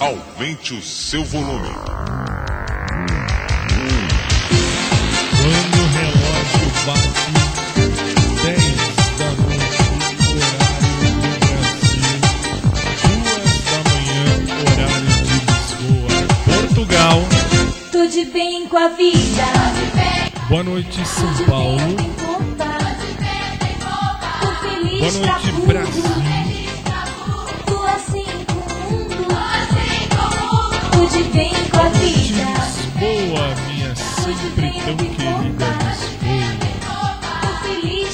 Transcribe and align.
Aumente 0.00 0.74
o 0.74 0.82
seu 0.82 1.24
volume. 1.24 1.68
Quando 5.40 5.76
o 5.78 5.88
relógio 5.96 6.66
bate 6.86 7.32
10 8.42 8.62
da 9.18 9.30
noite, 9.42 9.82
horário 10.30 10.92
do 11.04 11.28
Brasil, 11.30 12.16
2 13.02 13.58
da 13.64 13.80
manhã, 13.90 14.22
horário 14.72 15.10
de 15.24 15.36
Lisboa, 15.50 16.16
Portugal. 16.44 17.18
Tudo 17.90 18.20
bem 18.32 18.68
com 18.68 18.76
a 18.78 18.88
vida. 18.88 19.46
Boa 20.48 20.62
noite, 20.62 21.06
São 21.06 21.34
Paulo. 21.46 21.96
Boa 24.98 25.12
noite, 25.12 25.52
Brasil. 25.66 26.37
Tudo 31.10 31.32
bem 31.32 31.52
com 31.70 31.80
a 31.80 31.88
vida. 31.88 32.44
Lisboa, 32.98 33.54
minha 33.66 33.94
sempre 33.96 34.72
tão 34.82 34.96
querida 34.96 35.66
Lisboa. 35.88 36.58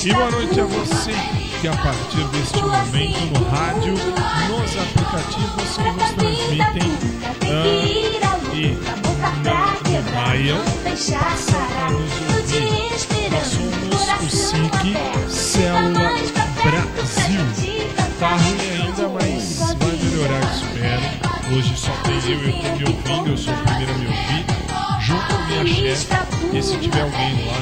E 0.04 0.12
boa 0.12 0.30
noite 0.30 0.60
a 0.60 0.64
você 0.64 1.12
que 1.60 1.66
a 1.66 1.72
partir 1.72 2.24
deste 2.28 2.60
momento 2.60 3.38
no 3.38 3.44
rádio, 3.48 3.94
nos 3.94 4.76
aplicativos 4.78 5.76
que 5.76 5.90
nos 5.90 6.10
transmitem 6.12 6.92
ah, 7.42 7.66
e 8.54 8.78
na, 9.42 9.54
Maia, 10.14 10.56
passa 11.18 11.56
a 11.56 11.90
nos 11.90 12.12
ouvir. 12.36 12.94
Nós 13.30 13.46
somos 13.48 14.02
o 14.22 14.30
SIC 14.30 14.82
Célula 15.28 16.10
Brasil. 16.62 17.44
Tá 18.20 18.36
ruim 18.36 18.70
ainda, 18.70 19.08
mas 19.08 19.74
vai 19.78 19.92
melhorar, 19.96 20.44
espero. 20.54 21.33
Hoje 21.52 21.76
só 21.76 21.92
tem 22.04 22.16
eu 22.32 22.42
e 22.42 22.48
eu 22.48 22.54
tô 22.54 22.68
me 22.76 22.84
ouvindo, 22.84 23.30
eu 23.30 23.36
sou 23.36 23.52
o 23.52 23.56
primeiro 23.58 23.92
a 23.92 23.98
me 23.98 24.06
ouvir, 24.06 24.46
junto 25.00 25.26
com 25.26 25.42
minha 25.44 25.66
chefe. 25.66 26.06
E 26.52 26.62
se 26.62 26.76
tiver 26.78 27.02
alguém 27.02 27.46
lá 27.46 27.58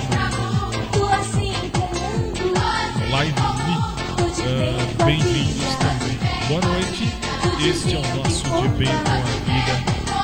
no 2.97 3.11
live, 3.11 3.33
uh, 3.33 3.43
ah, 4.41 5.05
bem-vindos 5.05 5.75
também. 5.77 6.17
Boa 6.49 6.61
noite, 6.61 7.13
este 7.69 7.97
é 7.97 7.99
o 7.99 8.03
nosso 8.17 8.45
De 8.45 8.69
Bem 8.79 8.89
com 8.89 9.11
a 9.11 9.17
Vida, 9.51 9.75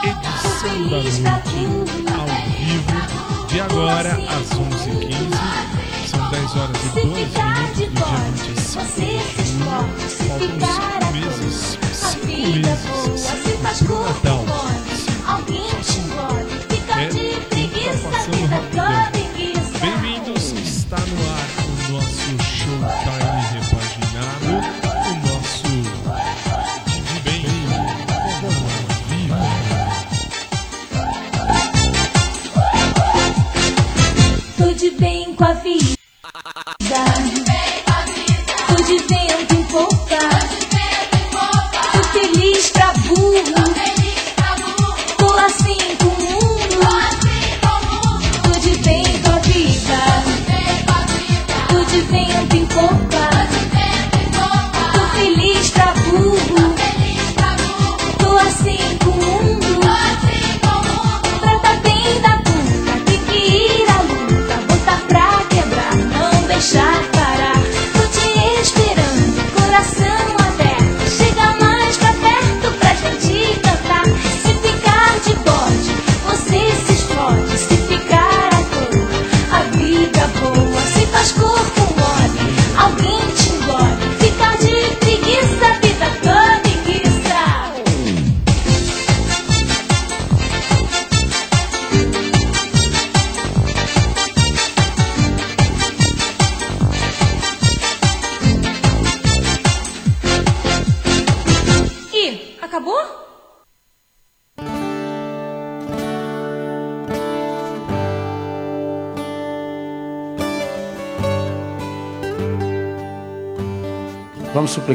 edição 0.04 0.78
da 0.88 0.98
noite, 1.02 1.58
ao 2.16 2.26
vivo, 2.54 2.96
de 3.48 3.60
agora 3.60 4.12
às 4.12 4.48
11h15 4.50 5.68
são 6.08 6.30
10 6.30 6.56
horas 6.56 6.76
e 6.84 6.88
2 6.88 7.04
minutos 7.04 7.76
do 7.76 7.90
dia 7.90 8.18
25 8.46 8.84
de 9.36 9.48
junho. 9.48 9.86
Faltam 10.26 10.60
5 10.98 11.12
meses, 11.12 11.78
5 11.92 12.26
meses, 12.26 13.20
5 13.20 13.57
então, 13.90 14.44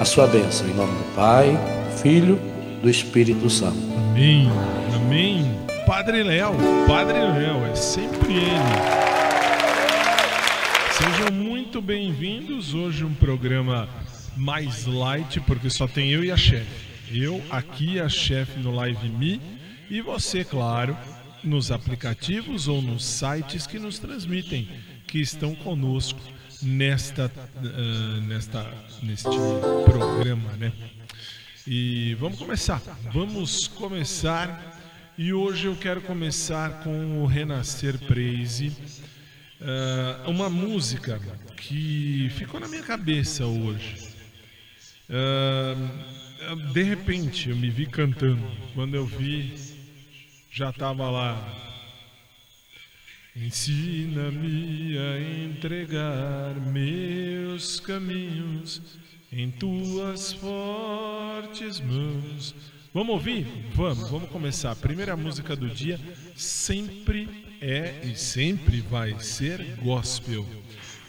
a 0.00 0.04
sua 0.06 0.26
bênção, 0.26 0.66
em 0.66 0.72
nome 0.72 0.96
do 0.96 1.14
Pai, 1.14 1.50
do 1.50 1.98
Filho, 1.98 2.40
do 2.82 2.88
Espírito 2.88 3.50
Santo. 3.50 3.76
Amém, 3.98 4.48
amém. 4.94 5.44
Padre 5.86 6.22
Léo, 6.22 6.54
Padre 6.86 7.18
Léo, 7.18 7.66
é 7.66 7.74
sempre 7.74 8.32
ele. 8.32 8.80
Sejam 10.94 11.30
muito 11.30 11.82
bem-vindos. 11.82 12.72
Hoje 12.72 13.04
um 13.04 13.12
programa 13.12 13.90
mais 14.38 14.86
light, 14.86 15.38
porque 15.40 15.68
só 15.68 15.86
tem 15.86 16.08
eu 16.08 16.24
e 16.24 16.32
a 16.32 16.36
chefe. 16.36 16.88
Eu 17.12 17.42
aqui, 17.50 18.00
a 18.00 18.08
chefe 18.08 18.58
no 18.58 18.74
Live 18.74 19.06
Me, 19.06 19.38
e 19.90 20.00
você, 20.00 20.42
claro, 20.42 20.96
nos 21.44 21.70
aplicativos 21.70 22.68
ou 22.68 22.80
nos 22.80 23.04
sites 23.04 23.66
que 23.66 23.78
nos 23.78 23.98
transmitem, 23.98 24.66
que 25.06 25.20
estão 25.20 25.54
conosco 25.54 26.20
nesta, 26.62 27.26
uh, 27.26 28.20
nesta 28.22 28.66
neste 29.02 29.28
programa, 29.84 30.52
né? 30.56 30.72
E 31.66 32.14
vamos 32.14 32.38
começar. 32.38 32.80
Vamos 33.12 33.68
começar. 33.68 34.78
E 35.16 35.32
hoje 35.32 35.66
eu 35.66 35.76
quero 35.76 36.00
começar 36.00 36.82
com 36.82 37.22
o 37.22 37.26
Renascer 37.26 37.98
Praise, 37.98 38.68
uh, 39.60 40.30
uma 40.30 40.48
música 40.48 41.20
que 41.56 42.30
ficou 42.36 42.58
na 42.58 42.68
minha 42.68 42.82
cabeça 42.82 43.44
hoje. 43.44 44.08
Uh, 45.08 46.72
de 46.72 46.82
repente 46.82 47.50
eu 47.50 47.56
me 47.56 47.68
vi 47.68 47.86
cantando. 47.86 48.42
Quando 48.74 48.94
eu 48.94 49.04
vi, 49.04 49.54
já 50.50 50.70
estava 50.70 51.10
lá. 51.10 51.69
Ensina-me 53.36 54.98
a 54.98 55.44
entregar 55.44 56.54
meus 56.66 57.78
caminhos 57.78 58.82
em 59.30 59.50
tuas 59.50 60.32
fortes 60.32 61.78
mãos. 61.80 62.54
Vamos 62.92 63.14
ouvir? 63.14 63.46
Vamos, 63.72 64.10
vamos 64.10 64.30
começar. 64.30 64.72
A 64.72 64.76
primeira 64.76 65.16
música 65.16 65.54
do 65.54 65.68
dia 65.68 66.00
sempre 66.34 67.46
é 67.60 68.00
e 68.02 68.16
sempre 68.16 68.80
vai 68.80 69.16
ser 69.20 69.76
gospel. 69.76 70.44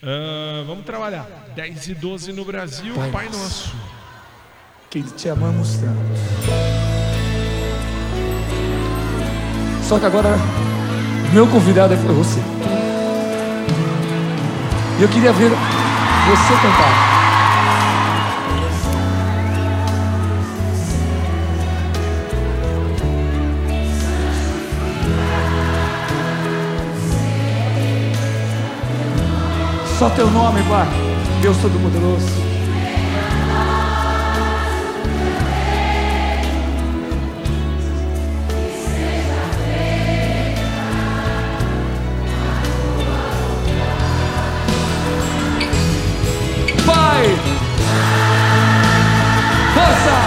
Ah, 0.10 0.64
vamos 0.66 0.86
trabalhar. 0.86 1.28
10 1.54 1.90
e 1.90 1.94
12 1.94 2.32
no 2.32 2.46
Brasil, 2.46 2.96
Pai 2.96 3.12
Pai, 3.12 3.26
Nosso. 3.26 3.40
Nosso. 3.40 3.76
Que 4.90 5.04
te 5.04 5.28
amamos 5.28 5.76
tanto. 5.76 5.98
Só 9.84 10.00
que 10.00 10.06
agora, 10.06 10.30
meu 11.34 11.46
convidado 11.48 11.98
foi 11.98 12.14
você. 12.14 12.40
E 14.98 15.04
eu 15.04 15.10
queria 15.10 15.34
ver 15.34 15.50
você 15.50 16.54
cantar. 16.62 17.07
Só 29.98 30.12
teu 30.12 30.30
nome, 30.30 30.62
Pai. 30.70 30.88
Deus 31.42 31.58
Todo-Poderoso. 31.58 32.28
Pai! 46.86 47.36
Força! 49.74 50.27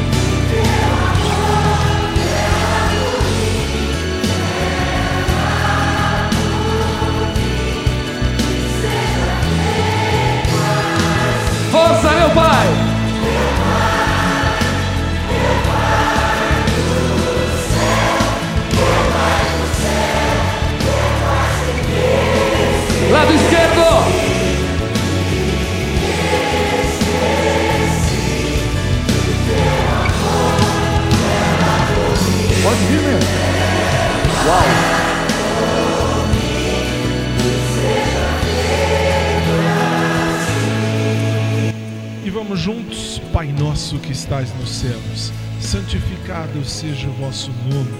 nosso 43.91 43.99
que 43.99 44.11
estás 44.13 44.53
nos 44.57 44.69
céus, 44.69 45.33
santificado 45.59 46.63
seja 46.63 47.07
o 47.09 47.13
vosso 47.13 47.51
nome. 47.65 47.93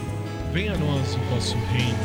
Venha 0.53 0.74
a 0.74 0.77
nós 0.77 1.15
o 1.15 1.33
vosso 1.33 1.55
reino. 1.74 1.98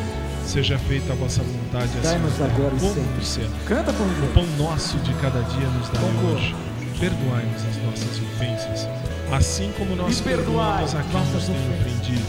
Seja 0.45 0.77
feita 0.79 1.13
a 1.13 1.17
vossa 1.17 1.43
vontade, 1.43 1.91
assim 1.99 2.45
agora 2.45 2.75
como 2.77 3.01
no 3.17 3.25
céu. 3.25 3.49
Canta 3.67 3.93
por 3.93 4.07
O 4.07 4.33
pão 4.35 4.47
nosso 4.59 4.97
de 4.99 5.13
cada 5.15 5.41
dia 5.43 5.67
nos 5.69 5.89
Concordo. 5.89 6.35
hoje. 6.35 6.55
Perdoai-nos 6.99 7.63
as 7.65 7.77
nossas 7.85 8.19
ofensas, 8.23 8.89
assim 9.33 9.73
como 9.77 9.95
nós 9.95 10.21
perdoamos 10.21 10.95
a 10.95 11.03
quem 11.03 11.21
nos 11.33 11.45
tem 11.45 11.81
ofendido. 11.81 12.25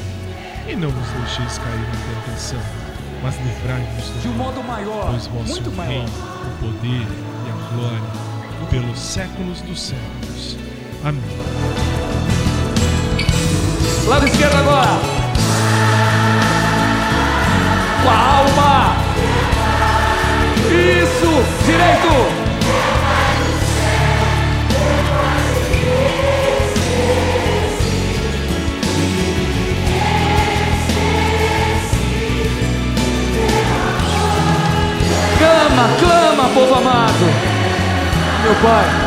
E 0.68 0.76
não 0.76 0.92
nos 0.92 1.08
deixeis 1.10 1.58
cair 1.58 1.80
na 1.80 2.26
tentação, 2.26 2.60
mas 3.24 3.36
livrai-nos 3.38 4.10
do 4.10 4.22
De 4.22 4.28
um 4.28 4.34
modo 4.34 4.62
maior, 4.64 5.10
Pois 5.12 5.28
vosso 5.28 5.50
muito 5.50 5.72
maior. 5.72 5.92
reino, 5.92 6.08
o 6.08 6.58
poder 6.60 7.08
e 7.08 7.50
a 7.50 7.76
glória, 7.76 8.70
pelos 8.70 9.00
séculos 9.00 9.62
dos 9.62 9.80
séculos. 9.80 10.17
Amém. 11.04 11.22
Lado 14.08 14.26
esquerdo 14.26 14.56
agora. 14.56 15.00
Com 18.04 18.10
a 18.10 18.14
alma. 18.14 18.96
Isso. 20.70 21.44
Direito. 21.66 22.48
Clama, 35.38 35.90
clama, 36.00 36.50
povo 36.54 36.76
amado. 36.76 37.26
Meu 38.44 38.56
Pai. 38.56 39.07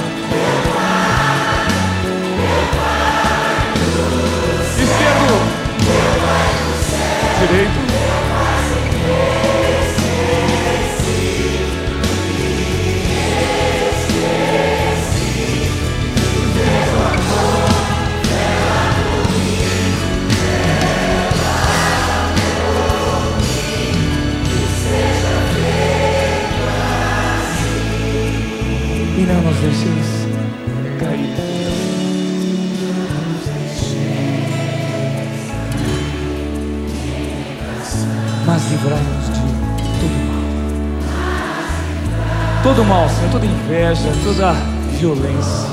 Todo 42.81 42.89
mal, 42.89 43.07
Senhor, 43.09 43.31
toda 43.31 43.45
inveja, 43.45 44.11
toda 44.23 44.53
violência. 44.97 45.69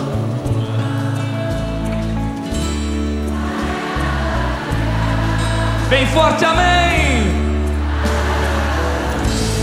Bem 5.88 6.06
forte, 6.08 6.44
amém! 6.44 7.24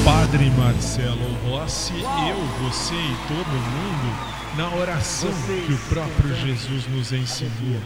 Padre 0.03 0.49
Marcelo 0.57 1.37
Rossi, 1.47 1.93
eu, 1.93 2.67
você 2.67 2.95
e 2.95 3.15
todo 3.27 3.47
mundo, 3.47 4.15
na 4.57 4.81
oração 4.81 5.29
que 5.67 5.73
o 5.73 5.77
próprio 5.77 6.35
Jesus 6.37 6.87
nos 6.87 7.11
ensinou. 7.13 7.79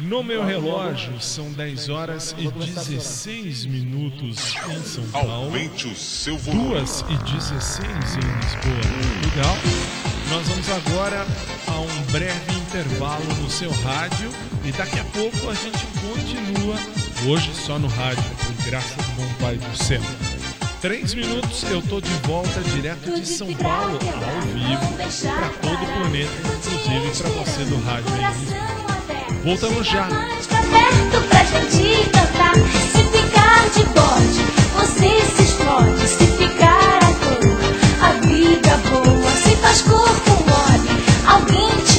No 0.00 0.22
meu 0.22 0.42
relógio 0.42 1.20
são 1.20 1.52
10 1.52 1.90
horas 1.90 2.34
e 2.38 2.48
16 2.50 3.66
minutos 3.66 4.54
em 4.70 4.82
São 4.82 5.04
Paulo, 5.10 5.30
Aumente 5.30 5.88
o 5.88 5.94
seu 5.94 6.38
volume. 6.38 6.70
2 6.70 7.04
e 7.10 7.32
16 7.32 7.86
em 7.86 8.20
Lisboa, 8.40 8.80
Portugal. 9.20 9.56
Nós 10.30 10.48
vamos 10.48 10.70
agora 10.70 11.26
a 11.66 11.80
um 11.80 12.02
breve 12.12 12.52
intervalo 12.54 13.24
no 13.42 13.50
seu 13.50 13.70
rádio 13.70 14.30
e 14.64 14.72
daqui 14.72 14.98
a 14.98 15.04
pouco 15.04 15.50
a 15.50 15.54
gente 15.54 15.84
continua, 16.00 16.76
hoje 17.28 17.54
só 17.54 17.78
no 17.78 17.88
rádio, 17.88 18.24
por 18.46 18.64
graça 18.64 18.96
do 19.02 19.10
bom 19.16 19.34
Pai 19.38 19.56
do 19.56 19.76
céu. 19.76 20.00
Três 20.80 21.12
minutos 21.12 21.62
eu 21.64 21.82
tô 21.82 22.00
de 22.00 22.12
volta 22.26 22.62
direto 22.62 23.12
de 23.12 23.26
São 23.26 23.52
Paulo, 23.54 23.98
ao 23.98 24.40
vivo, 24.46 24.96
para 25.28 25.48
todo 25.60 25.82
o 25.82 25.92
planeta, 25.98 26.32
inclusive 26.56 27.22
para 27.22 27.30
você 27.44 27.64
do 27.64 27.78
rádio 27.84 28.14
aí 28.14 28.24
em 28.24 28.40
Lisboa. 28.40 28.79
Voltamos 29.42 29.86
já. 29.86 30.06
Perto. 30.06 30.30
Se 32.92 33.02
ficar 33.04 33.68
de 33.70 33.84
bode, 33.84 34.42
você 34.74 35.10
se 35.34 35.42
explode. 35.42 36.06
Se 36.06 36.26
ficar 36.36 36.98
à 36.98 37.12
toa, 37.24 38.08
a 38.08 38.12
vida. 38.26 38.70
Se 39.42 39.56
faz 39.56 39.80
corpo 39.82 40.30
mole, 40.46 40.90
alguém 41.26 41.70
te 41.84 41.89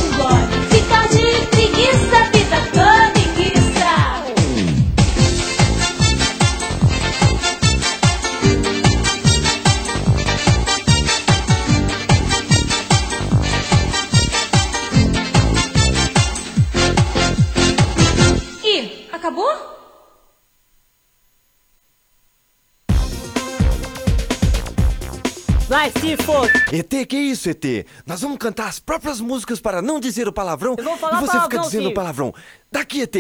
Vai 25.81 25.91
se 25.99 26.15
for. 26.17 26.47
ET, 26.71 27.07
que 27.07 27.17
isso, 27.17 27.49
ET? 27.49 27.87
Nós 28.05 28.21
vamos 28.21 28.37
cantar 28.37 28.67
as 28.67 28.79
próprias 28.79 29.19
músicas 29.19 29.59
para 29.59 29.81
não 29.81 29.99
dizer 29.99 30.27
o 30.27 30.31
palavrão 30.31 30.75
Eu 30.77 30.83
vou 30.83 30.95
falar 30.95 31.17
e 31.17 31.21
você 31.21 31.31
fica 31.31 31.39
palavrão, 31.39 31.61
dizendo 31.63 31.85
sim. 31.85 31.89
o 31.89 31.93
palavrão. 31.95 32.33
Daqui, 32.71 33.01
ET. 33.01 33.15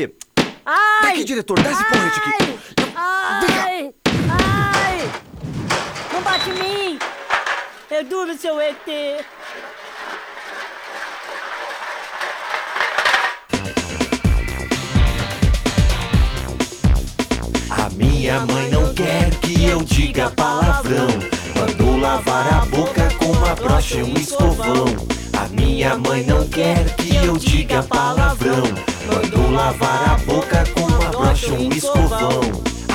Ai! 0.63 1.01
Daqui, 1.01 1.23
diretor, 1.23 1.59
dá 1.59 1.71
esse 1.71 1.83
porrete 1.85 2.19
aqui. 2.19 2.59
Ai! 2.95 3.93
Ai! 4.29 5.11
Não 6.13 6.21
bate 6.21 6.51
em 6.51 6.53
mim! 6.53 6.99
Eu 7.89 8.05
duro, 8.05 8.37
seu 8.37 8.61
ET! 8.61 8.77
A 17.71 17.89
minha 17.95 18.45
mãe 18.45 18.69
não 18.69 18.93
quer 18.93 19.31
que 19.39 19.65
eu 19.65 19.81
diga 19.81 20.29
palavrão. 20.29 21.30
Lavar 22.01 22.51
a 22.51 22.65
boca 22.65 23.13
com 23.19 23.25
uma 23.27 23.53
brocha 23.53 23.97
e 23.97 24.03
um 24.03 24.15
escovão. 24.15 24.85
A 25.37 25.47
minha 25.49 25.95
mãe 25.95 26.25
não 26.25 26.47
quer 26.47 26.95
que 26.95 27.15
eu 27.15 27.37
diga 27.37 27.83
palavrão. 27.83 28.63
Mandou 29.05 29.51
lavar 29.51 30.09
a 30.09 30.17
boca 30.25 30.63
com 30.73 30.81
uma 30.81 31.11
brocha 31.11 31.49
e 31.49 31.51
um 31.51 31.69
escovão. 31.69 32.41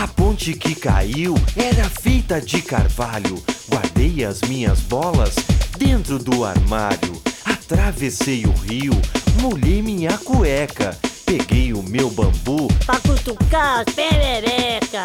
A 0.02 0.08
ponte 0.08 0.54
que 0.54 0.74
caiu 0.74 1.36
era 1.54 1.88
feita 1.88 2.40
de 2.40 2.60
carvalho. 2.60 3.40
Guardei 3.70 4.24
as 4.24 4.40
minhas 4.40 4.80
bolas 4.80 5.36
dentro 5.78 6.18
do 6.18 6.44
armário. 6.44 7.22
Atravessei 7.44 8.44
o 8.44 8.52
rio, 8.52 9.00
molhei 9.40 9.82
minha 9.82 10.18
cueca. 10.18 10.98
Peguei 11.24 11.72
o 11.72 11.82
meu 11.82 12.08
bambu 12.08 12.68
Pra 12.86 13.00
cutucar 13.00 13.80
as 13.80 13.94
perereca! 13.94 15.02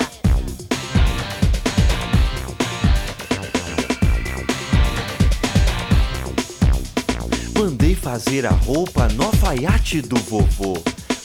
Fazer 8.01 8.47
a 8.47 8.49
roupa 8.49 9.07
no 9.09 9.25
alfaiate 9.25 10.01
do 10.01 10.15
vovô. 10.15 10.81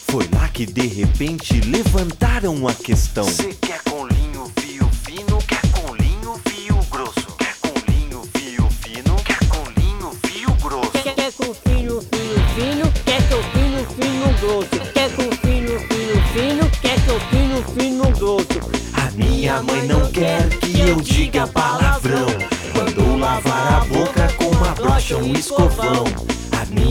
Foi 0.09 0.29
lá 0.35 0.47
que 0.49 0.67
de 0.67 0.87
repente 0.87 1.59
levantaram 1.63 2.69
a 2.69 2.75
questão. 2.75 3.25
Cê 3.25 3.57
quer 3.63 3.81
com 3.85 4.07
linho 4.07 4.53
fio 4.61 4.87
fino? 5.05 5.39
Quer 5.49 5.63
com 5.73 5.95
linho 5.95 6.39
fio 6.47 6.77
grosso? 6.91 7.35
Quer 7.39 7.55
com 7.63 7.91
linho 7.91 8.23
fio 8.35 8.69
fino? 8.83 9.17
Quer 9.25 9.39
com 9.49 9.65
linho 9.81 10.11
fio 10.23 10.51
grosso? 10.63 10.91
Quer, 10.91 11.15
quer 11.15 11.33
com 11.33 11.55
fino, 11.55 12.03
fino, 12.03 12.45
fino? 12.55 12.93
Quer 13.07 13.27
que 13.27 13.33
eu 13.33 13.43
fino, 13.43 13.87
fino, 13.97 14.39
grosso? 14.39 14.93
Quer 14.93 15.11
com 15.17 15.23
fino, 15.23 15.81
fino, 15.81 16.23
fino? 16.35 16.71
Quer 16.83 17.01
que 17.01 17.09
eu 17.09 17.21
fino, 17.21 17.63
fino, 17.73 18.11
grosso? 18.19 18.47
A 18.93 19.11
minha 19.13 19.63
mãe 19.63 19.87
não 19.87 20.11
quer 20.11 20.47
que 20.59 20.79
eu 20.79 20.97
diga 20.97 21.47
palavrão. 21.47 22.27
Mandou 22.75 23.17
lavar 23.17 23.81
a 23.81 23.85
boca 23.87 24.31
com 24.37 24.51
uma 24.51 24.75
brocha, 24.75 25.17
um 25.17 25.33
escovão. 25.33 26.36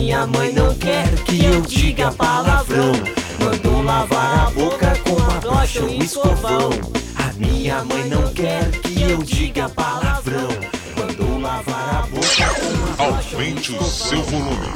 A 0.06 0.08
minha 0.08 0.26
mãe 0.28 0.52
não 0.52 0.72
quer 0.76 1.12
que 1.24 1.44
eu 1.44 1.60
diga 1.62 2.12
palavrão. 2.12 2.92
Mandou 3.40 3.82
lavar 3.82 4.46
a 4.46 4.50
boca 4.52 4.96
com 5.02 5.14
uma 5.14 5.40
brocha, 5.40 5.82
um 5.82 6.00
escovão. 6.00 6.70
A 7.16 7.32
minha 7.32 7.82
mãe 7.82 8.04
não 8.04 8.32
quer 8.32 8.70
que 8.82 9.02
eu 9.02 9.20
diga 9.24 9.68
palavrão. 9.68 10.46
Mandou 10.96 11.40
lavar 11.40 11.96
a 11.96 12.02
boca 12.02 12.54
com 12.54 12.66
uma 12.66 13.10
brocha, 13.10 13.32
um 13.32 13.34
Aumente 13.34 13.72
o 13.72 13.82
seu 13.82 14.22
volume. 14.22 14.68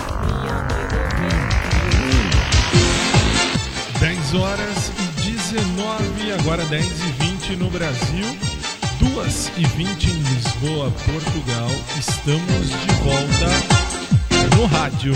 10 4.01 4.35
horas 4.35 4.93
e 4.99 5.31
19, 5.31 6.33
agora 6.40 6.64
10 6.64 6.85
e 6.85 7.25
20 7.25 7.57
no 7.57 7.71
Brasil, 7.71 8.37
2 8.99 9.53
e 9.59 9.64
20 9.64 10.11
em 10.11 10.23
Lisboa, 10.23 10.93
Portugal. 11.07 11.71
Estamos 11.97 12.69
de 12.69 12.95
volta 13.05 13.80
no 14.61 14.66
rádio. 14.66 15.14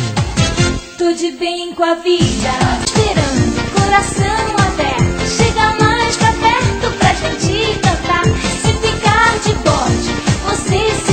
Tô 0.97 1.13
de 1.13 1.33
bem 1.33 1.75
com 1.75 1.85
a 1.85 1.95
vida, 1.97 2.51
esperando, 2.87 3.73
coração 3.75 4.57
aberto. 4.67 5.27
Chega 5.37 5.77
mais 5.85 6.17
pra 6.17 6.33
perto 6.33 6.91
pra 6.99 7.13
gente 7.13 7.79
cantar. 7.81 8.25
Se 8.25 8.73
ficar 8.73 9.39
de 9.41 9.53
bode, 9.57 10.13
você 10.47 11.04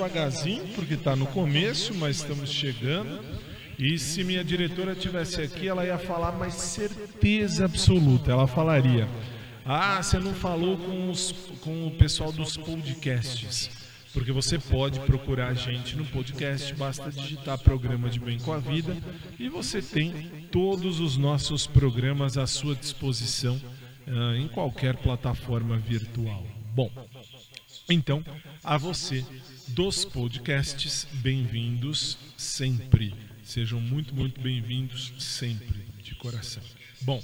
devagarzinho, 0.00 0.66
porque 0.68 0.96
tá 0.96 1.14
no 1.14 1.26
começo, 1.26 1.94
mas 1.94 2.16
estamos 2.16 2.48
chegando. 2.50 3.22
E 3.78 3.98
se 3.98 4.24
minha 4.24 4.42
diretora 4.42 4.94
tivesse 4.94 5.42
aqui, 5.42 5.68
ela 5.68 5.84
ia 5.84 5.98
falar, 5.98 6.32
mas 6.32 6.54
certeza 6.54 7.66
absoluta, 7.66 8.32
ela 8.32 8.46
falaria: 8.46 9.06
Ah, 9.64 10.02
você 10.02 10.18
não 10.18 10.32
falou 10.32 10.78
com, 10.78 11.10
os, 11.10 11.32
com 11.60 11.86
o 11.86 11.90
pessoal 11.92 12.32
dos 12.32 12.56
podcasts. 12.56 13.78
Porque 14.12 14.32
você 14.32 14.58
pode 14.58 14.98
procurar 15.00 15.48
a 15.48 15.54
gente 15.54 15.96
no 15.96 16.04
podcast, 16.04 16.74
basta 16.74 17.12
digitar 17.12 17.56
programa 17.58 18.10
de 18.10 18.18
Bem 18.18 18.40
com 18.40 18.52
a 18.52 18.58
Vida 18.58 18.96
e 19.38 19.48
você 19.48 19.80
tem 19.80 20.48
todos 20.50 20.98
os 20.98 21.16
nossos 21.16 21.64
programas 21.64 22.36
à 22.36 22.44
sua 22.44 22.74
disposição 22.74 23.60
ah, 24.08 24.36
em 24.36 24.48
qualquer 24.48 24.96
plataforma 24.96 25.76
virtual. 25.76 26.44
Bom, 26.74 26.90
então, 27.88 28.24
a 28.64 28.76
você 28.76 29.24
dos 29.70 30.04
podcasts, 30.04 31.06
bem-vindos 31.12 32.18
sempre. 32.36 33.14
Sejam 33.42 33.80
muito, 33.80 34.14
muito 34.14 34.40
bem-vindos 34.40 35.12
sempre, 35.18 35.84
de 36.02 36.14
coração. 36.14 36.62
Bom, 37.02 37.22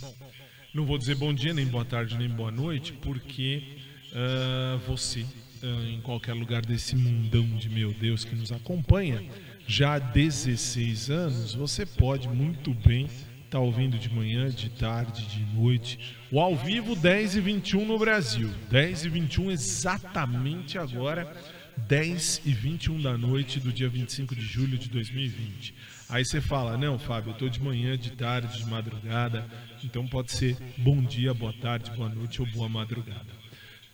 não 0.72 0.84
vou 0.84 0.96
dizer 0.96 1.16
bom 1.16 1.34
dia, 1.34 1.52
nem 1.52 1.66
boa 1.66 1.84
tarde, 1.84 2.16
nem 2.16 2.28
boa 2.28 2.50
noite, 2.50 2.92
porque 2.92 3.78
ah, 4.14 4.78
você, 4.86 5.26
ah, 5.62 5.88
em 5.88 6.00
qualquer 6.00 6.34
lugar 6.34 6.64
desse 6.64 6.94
mundão 6.94 7.46
de 7.56 7.68
meu 7.68 7.92
Deus 7.92 8.24
que 8.24 8.34
nos 8.34 8.52
acompanha, 8.52 9.24
já 9.66 9.94
há 9.94 9.98
16 9.98 11.10
anos, 11.10 11.54
você 11.54 11.84
pode 11.84 12.28
muito 12.28 12.72
bem 12.72 13.08
estar 13.44 13.58
ouvindo 13.58 13.98
de 13.98 14.12
manhã, 14.12 14.50
de 14.50 14.68
tarde, 14.70 15.26
de 15.26 15.40
noite. 15.54 15.98
O 16.30 16.40
ao 16.40 16.54
vivo 16.54 16.94
10 16.94 17.36
e 17.36 17.40
21 17.40 17.86
no 17.86 17.98
Brasil. 17.98 18.50
10 18.70 19.04
e 19.04 19.08
21 19.08 19.50
exatamente 19.50 20.78
agora, 20.78 21.32
10 21.76 22.42
e 22.44 22.52
21 22.52 23.00
da 23.02 23.16
noite 23.16 23.60
do 23.60 23.72
dia 23.72 23.88
25 23.88 24.34
de 24.34 24.42
julho 24.42 24.78
de 24.78 24.88
2020. 24.88 25.74
Aí 26.08 26.24
você 26.24 26.40
fala, 26.40 26.76
não, 26.76 26.98
Fábio, 26.98 27.30
eu 27.30 27.34
tô 27.34 27.48
de 27.48 27.60
manhã, 27.62 27.96
de 27.96 28.12
tarde, 28.12 28.58
de 28.58 28.66
madrugada. 28.66 29.46
Então 29.84 30.06
pode 30.06 30.32
ser 30.32 30.56
bom 30.78 31.02
dia, 31.02 31.34
boa 31.34 31.52
tarde, 31.52 31.90
boa 31.92 32.08
noite 32.08 32.40
ou 32.40 32.48
boa 32.48 32.68
madrugada. 32.68 33.36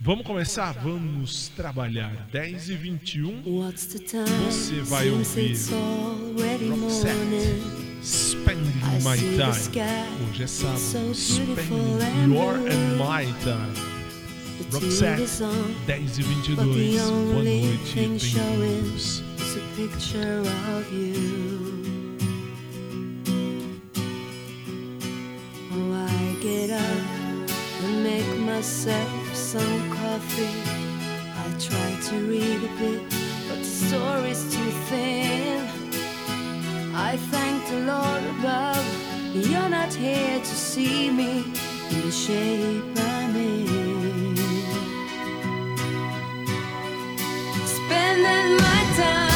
Vamos 0.04 0.26
começar? 0.26 0.72
Vamos 0.72 1.48
trabalhar. 1.48 2.10
10 2.32 2.70
e 2.70 2.74
21 2.74 3.42
você 3.42 4.80
vai 4.82 5.08
ouvir 5.10 5.56
Roxette, 6.68 7.12
Spending 8.02 8.80
My 9.04 9.16
Time. 9.16 10.28
Hoje 10.28 10.42
é 10.42 10.46
sábado. 10.48 11.14
Spending 11.14 12.34
Your 12.34 12.54
and 12.56 12.96
My 12.96 13.32
Time. 13.44 13.91
Roxette, 14.72 15.26
10 15.86 16.18
e 16.18 16.24
22. 16.24 16.56
Boa 16.56 16.64
noite, 16.64 17.94
bem-vindos. 17.94 19.22
It's 19.36 19.56
a 19.56 19.60
picture 19.76 20.40
of 20.74 20.90
you. 20.90 22.16
Oh, 25.72 25.92
I 25.92 26.36
get 26.40 26.70
up 26.70 27.50
and 27.84 28.02
make 28.02 28.38
myself 28.38 29.34
some 29.34 29.90
coffee. 29.90 30.48
I 31.36 31.58
try 31.58 31.90
to 32.08 32.14
read 32.26 32.64
a 32.64 32.72
bit, 32.78 33.02
but 33.48 33.58
the 33.58 33.64
story's 33.64 34.44
too 34.54 34.70
thin. 34.88 35.68
I 36.94 37.18
thank 37.30 37.66
the 37.68 37.80
Lord 37.80 38.22
above. 38.38 38.86
You're 39.34 39.68
not 39.68 39.92
here 39.92 40.38
to 40.38 40.46
see 40.46 41.10
me 41.10 41.44
in 41.90 42.00
the 42.00 42.10
shape 42.10 42.84
I'm 42.96 43.36
in. 43.36 43.71
Spending 47.92 48.56
my 48.56 48.84
time 48.96 49.31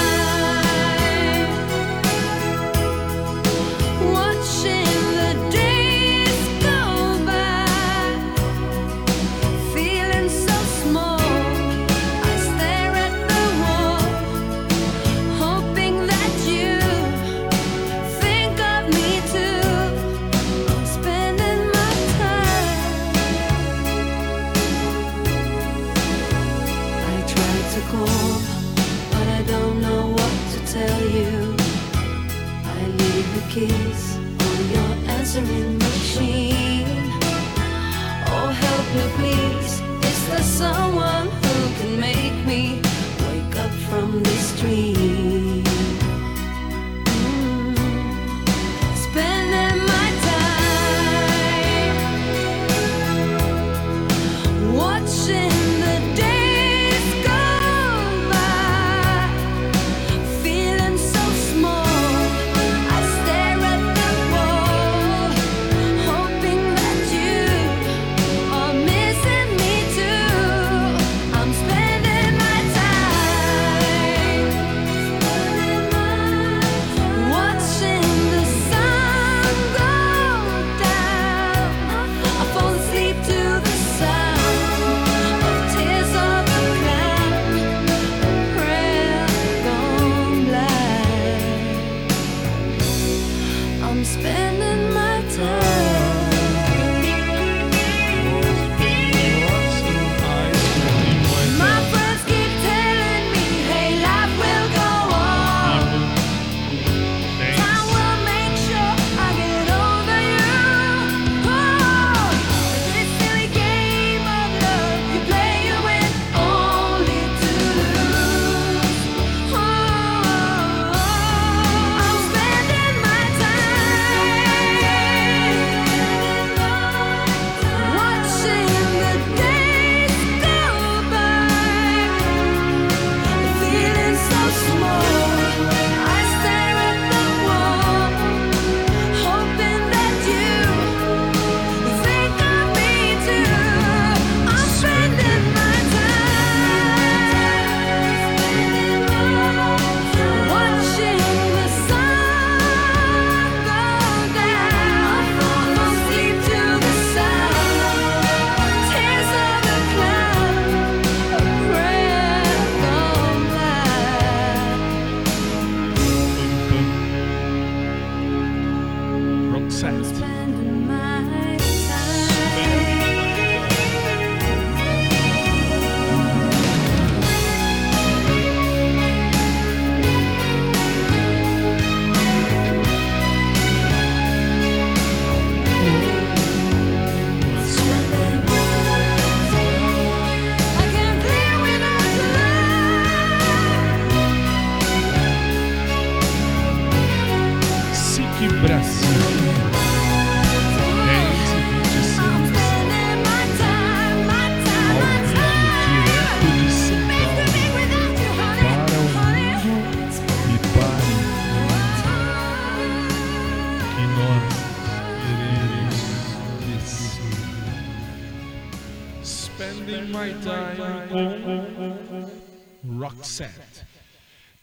your 35.36 35.65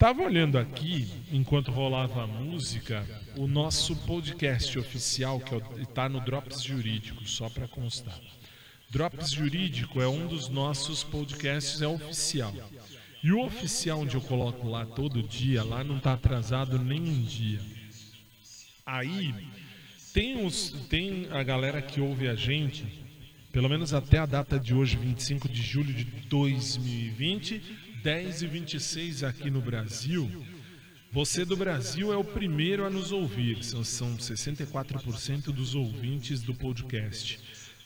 Tava 0.03 0.21
olhando 0.21 0.57
aqui, 0.57 1.07
enquanto 1.31 1.71
rolava 1.71 2.23
a 2.23 2.27
música, 2.27 3.07
o 3.37 3.47
nosso 3.47 3.95
podcast 3.95 4.77
oficial, 4.77 5.39
que 5.39 5.81
está 5.81 6.09
no 6.09 6.19
Drops 6.19 6.61
Jurídico, 6.61 7.25
só 7.25 7.47
para 7.47 7.69
constar. 7.69 8.19
Drops 8.89 9.31
Jurídico 9.31 10.01
é 10.01 10.07
um 10.09 10.27
dos 10.27 10.49
nossos 10.49 11.05
podcasts, 11.05 11.81
é 11.81 11.87
oficial. 11.87 12.53
E 13.23 13.31
o 13.31 13.45
oficial, 13.45 14.01
onde 14.01 14.15
eu 14.15 14.19
coloco 14.19 14.67
lá 14.67 14.85
todo 14.85 15.23
dia, 15.23 15.63
lá 15.63 15.85
não 15.85 15.95
está 15.95 16.11
atrasado 16.11 16.77
nem 16.77 16.99
um 16.99 17.21
dia. 17.23 17.61
Aí, 18.85 19.33
tem, 20.13 20.45
os, 20.45 20.71
tem 20.89 21.29
a 21.31 21.41
galera 21.43 21.81
que 21.81 22.01
ouve 22.01 22.27
a 22.27 22.35
gente, 22.35 23.02
pelo 23.53 23.69
menos 23.69 23.93
até 23.93 24.17
a 24.17 24.25
data 24.25 24.59
de 24.59 24.73
hoje, 24.73 24.97
25 24.97 25.47
de 25.47 25.61
julho 25.61 25.93
de 25.93 26.03
2020, 26.03 27.61
10 28.03 28.41
e 28.41 28.47
26 28.47 29.23
aqui 29.23 29.51
no 29.51 29.61
Brasil. 29.61 30.29
Você 31.11 31.45
do 31.45 31.55
Brasil 31.55 32.11
é 32.11 32.17
o 32.17 32.23
primeiro 32.23 32.83
a 32.83 32.89
nos 32.89 33.11
ouvir, 33.11 33.63
são, 33.63 33.83
são 33.83 34.17
64% 34.17 35.51
dos 35.51 35.75
ouvintes 35.75 36.41
do 36.41 36.55
podcast. 36.55 37.39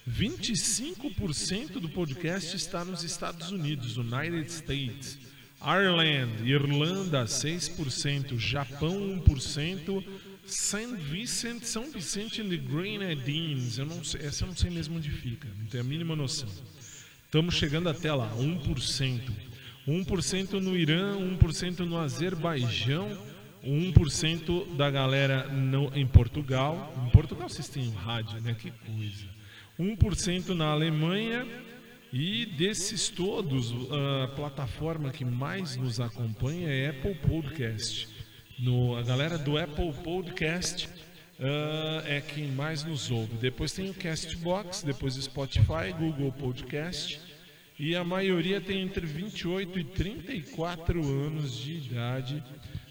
25% 0.10 1.82
do 1.82 1.90
podcast 1.90 2.56
está 2.56 2.86
nos 2.86 3.04
Estados 3.04 3.52
Unidos, 3.52 3.98
United 3.98 4.50
States. 4.50 5.20
Ireland, 5.62 6.50
Irlanda, 6.50 7.26
6%, 7.26 8.38
Japão, 8.38 9.22
1%, 9.22 10.04
St. 10.48 10.96
Vincent, 10.96 11.64
São 11.64 11.92
Vicente 11.92 12.42
and 12.42 12.50
the 12.50 12.58
Grenadines, 12.58 13.78
eu 13.78 13.86
não 13.86 14.04
sei, 14.04 14.22
essa 14.22 14.44
eu 14.44 14.48
não 14.48 14.56
sei 14.56 14.70
mesmo 14.70 14.98
onde 14.98 15.12
fica, 15.12 15.48
não 15.60 15.66
tenho 15.68 15.84
a 15.84 15.88
mínima 15.88 16.16
noção. 16.16 16.50
Estamos 17.26 17.56
chegando 17.56 17.90
até 17.90 18.14
lá, 18.14 18.34
1%. 18.36 19.22
1% 19.88 20.52
no 20.54 20.78
Irã, 20.78 21.18
1% 21.18 21.80
no 21.80 21.98
Azerbaijão, 21.98 23.18
1% 23.64 24.76
da 24.76 24.90
galera 24.90 25.48
no, 25.48 25.96
em 25.96 26.08
Portugal. 26.08 26.94
Em 27.06 27.10
Portugal 27.10 27.48
vocês 27.48 27.68
têm 27.68 27.90
rádio, 27.92 28.42
né? 28.42 28.54
Que 28.54 28.72
coisa. 28.72 29.26
1% 29.80 30.50
na 30.50 30.68
Alemanha, 30.72 31.46
e 32.12 32.46
desses 32.46 33.10
todos, 33.10 33.74
a 33.92 34.28
plataforma 34.30 35.12
que 35.12 35.26
mais 35.26 35.76
nos 35.76 36.00
acompanha 36.00 36.70
é 36.70 36.90
Apple 36.90 37.16
Podcast. 37.16 38.08
No, 38.60 38.96
a 38.96 39.04
galera 39.04 39.38
do 39.38 39.56
Apple 39.56 39.94
Podcast 40.04 40.88
uh, 40.88 42.02
é 42.06 42.20
quem 42.22 42.48
mais 42.48 42.84
nos 42.84 43.12
ouve. 43.12 43.36
Depois 43.36 43.72
tem 43.72 43.90
o 43.90 43.94
Castbox, 43.94 44.82
depois 44.82 45.14
Spotify, 45.14 45.94
Google 45.98 46.32
Podcast. 46.32 47.20
E 47.78 47.96
a 47.96 48.04
maioria 48.04 48.60
tem 48.60 48.82
entre 48.82 49.06
28 49.06 49.78
e 49.78 49.84
34 49.84 51.00
anos 51.00 51.56
de 51.56 51.74
idade 51.74 52.44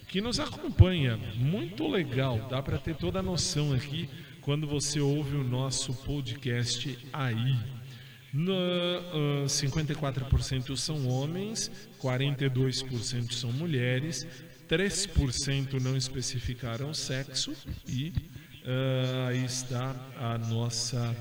que 0.07 0.20
nos 0.20 0.38
acompanha. 0.38 1.16
Muito 1.35 1.88
legal, 1.88 2.46
dá 2.48 2.62
para 2.62 2.79
ter 2.79 2.94
toda 2.94 3.18
a 3.18 3.22
noção 3.22 3.72
aqui 3.72 4.09
quando 4.42 4.68
você 4.68 5.00
ouve 5.00 5.35
o 5.37 5.42
nosso 5.42 5.92
podcast 5.92 6.96
aí. 7.12 7.57
No, 8.33 8.52
uh, 8.52 9.46
54% 9.46 10.76
são 10.76 11.09
homens, 11.09 11.72
42% 12.00 13.33
são 13.33 13.50
mulheres, 13.50 14.26
3% 14.68 15.81
não 15.81 15.96
especificaram 15.96 16.92
sexo 16.92 17.55
e 17.87 18.12
uh, 18.64 19.29
aí 19.29 19.44
está 19.44 19.94
a 20.18 20.37
nossa 20.38 21.16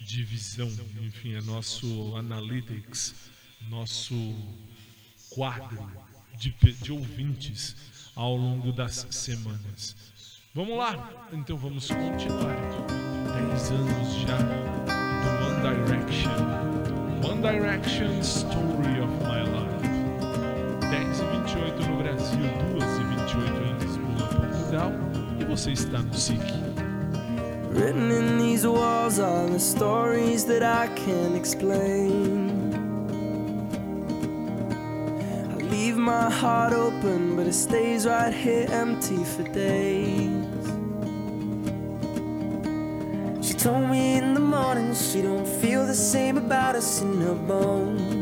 divisão, 0.00 0.70
enfim, 1.00 1.34
é 1.34 1.40
nosso 1.42 2.16
analytics, 2.16 3.14
nosso 3.68 4.14
quadro 5.30 5.90
de, 6.36 6.50
de 6.82 6.92
ouvintes 6.92 7.76
ao 8.14 8.36
longo 8.36 8.72
das 8.72 9.06
semanas. 9.10 9.96
Vamos 10.54 10.76
lá, 10.76 11.28
então 11.32 11.56
vamos 11.56 11.88
continuar. 11.88 12.56
10 13.50 13.70
anos 13.70 14.14
já 14.20 14.36
One 15.46 15.60
Direction. 15.62 16.72
One 17.24 17.40
Direction 17.40 18.20
Story 18.20 19.00
of 19.00 19.12
My 19.24 19.40
Life. 19.44 19.51
10 21.42 21.56
e 21.56 21.72
28 21.72 21.88
no 21.88 21.96
Brasil, 21.96 22.38
2 22.78 22.84
e 22.84 23.04
28 23.04 23.62
em 23.62 23.74
Lisboa, 23.78 24.28
Portugal. 24.28 24.92
E 25.40 25.44
você 25.44 25.72
está 25.72 25.98
no 25.98 26.14
SIC. 26.14 26.40
Written 27.72 28.10
in 28.10 28.38
these 28.38 28.66
walls 28.66 29.18
are 29.18 29.48
the 29.48 29.58
stories 29.58 30.44
that 30.44 30.62
I 30.62 30.88
can't 30.94 31.34
explain. 31.34 32.50
I 35.50 35.62
leave 35.62 35.96
my 35.96 36.30
heart 36.30 36.74
open, 36.74 37.34
but 37.34 37.46
it 37.46 37.54
stays 37.54 38.06
right 38.06 38.32
here 38.32 38.68
empty 38.70 39.24
for 39.24 39.42
days. 39.44 40.30
She 43.40 43.54
told 43.54 43.88
me 43.88 44.18
in 44.18 44.34
the 44.34 44.40
morning 44.40 44.94
she 44.94 45.22
don't 45.22 45.46
feel 45.46 45.86
the 45.86 45.94
same 45.94 46.36
about 46.36 46.76
us 46.76 47.00
in 47.00 47.20
her 47.22 47.34
bones. 47.34 48.21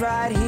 right 0.00 0.36
here 0.36 0.45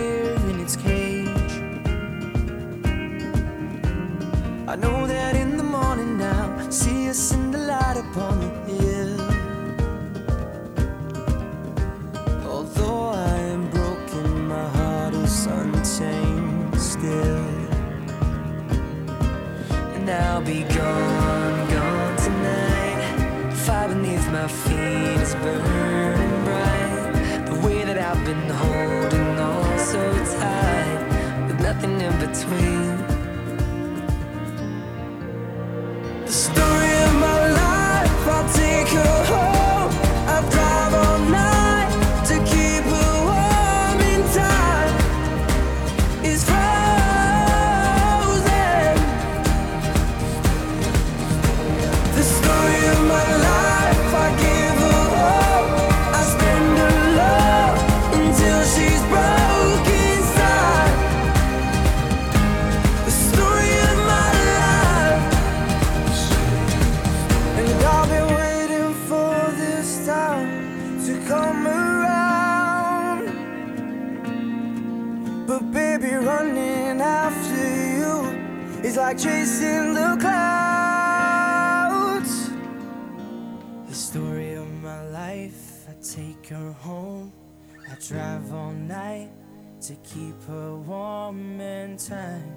keep 90.18 90.42
her 90.48 90.74
warm 90.76 91.60
and 91.60 91.98
time 91.98 92.56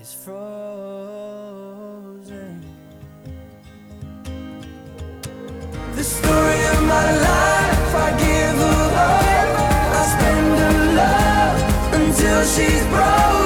is 0.00 0.12
frozen. 0.14 0.44
The 5.96 6.04
story 6.04 6.60
of 6.74 6.82
my 6.94 7.08
life, 7.28 7.94
I 8.06 8.10
give 8.24 8.58
her 8.66 8.84
all, 9.08 9.50
I 9.98 10.02
spend 10.14 10.50
her 10.62 10.78
love 11.00 11.58
until 12.00 12.40
she's 12.44 12.84
broken. 12.86 13.37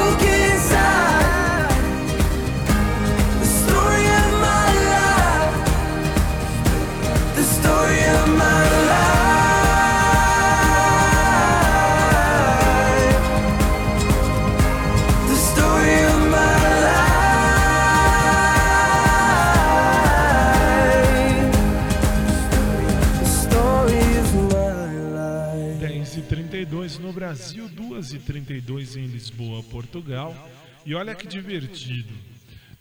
dias 28.92 28.96
em 28.96 29.06
Lisboa, 29.06 29.62
Portugal. 29.64 30.34
E 30.84 30.94
olha 30.94 31.14
que 31.14 31.26
divertido. 31.26 32.12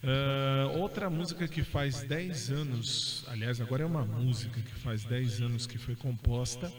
Uh, 0.02 0.78
outra 0.80 1.08
música 1.08 1.46
que 1.46 1.62
faz 1.62 2.02
10 2.02 2.50
anos, 2.50 3.24
aliás, 3.28 3.60
agora 3.60 3.84
é 3.84 3.86
uma 3.86 4.04
música 4.04 4.60
que 4.60 4.74
faz 4.74 5.04
10 5.04 5.42
anos 5.42 5.66
que 5.66 5.78
foi 5.78 5.94
composta 5.94 6.72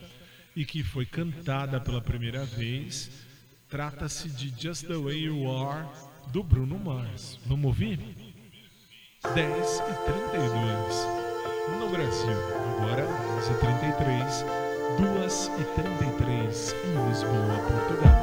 e 0.55 0.65
que 0.65 0.83
foi 0.83 1.05
cantada 1.05 1.79
pela 1.79 2.01
primeira 2.01 2.43
vez, 2.43 3.09
trata-se 3.69 4.29
de 4.29 4.53
Just 4.61 4.87
the 4.87 4.97
Way 4.97 5.23
You 5.23 5.49
Are, 5.49 5.87
do 6.33 6.43
Bruno 6.43 6.77
Mars. 6.77 7.39
Vamos 7.45 7.65
ouvir? 7.65 7.97
10 9.33 9.35
e 9.35 9.93
32 10.29 11.79
no 11.79 11.89
Brasil, 11.89 12.37
agora 12.77 13.07
11 13.37 13.51
e 13.51 13.55
33 13.55 14.63
2 14.97 15.51
e 15.59 15.63
33 15.81 16.75
em 16.85 17.07
Lisboa, 17.07 17.57
Portugal. 17.67 18.22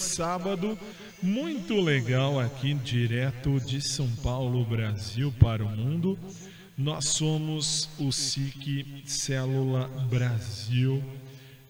de 0.00 0.04
sábado, 0.04 0.78
muito 1.22 1.78
legal 1.78 2.40
aqui 2.40 2.72
direto 2.72 3.60
de 3.60 3.82
São 3.82 4.08
Paulo, 4.16 4.64
Brasil 4.64 5.30
para 5.38 5.62
o 5.62 5.68
mundo. 5.68 6.18
Nós 6.76 7.04
somos 7.04 7.90
o 7.98 8.10
SIC 8.10 9.02
Célula 9.04 9.86
Brasil 10.08 11.04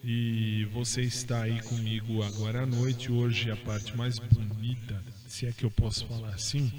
e 0.01 0.65
você 0.71 1.01
está 1.01 1.41
aí 1.41 1.61
comigo 1.63 2.23
agora 2.23 2.63
à 2.63 2.65
noite. 2.65 3.11
Hoje 3.11 3.51
a 3.51 3.57
parte 3.57 3.97
mais 3.97 4.17
bonita, 4.17 5.03
se 5.27 5.45
é 5.45 5.51
que 5.51 5.65
eu 5.65 5.71
posso 5.71 6.05
falar 6.05 6.29
assim, 6.29 6.71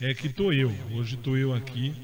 é 0.00 0.12
que 0.12 0.28
tô 0.28 0.52
eu. 0.52 0.74
Hoje 0.92 1.16
tô 1.16 1.36
eu 1.36 1.54
aqui 1.54 1.94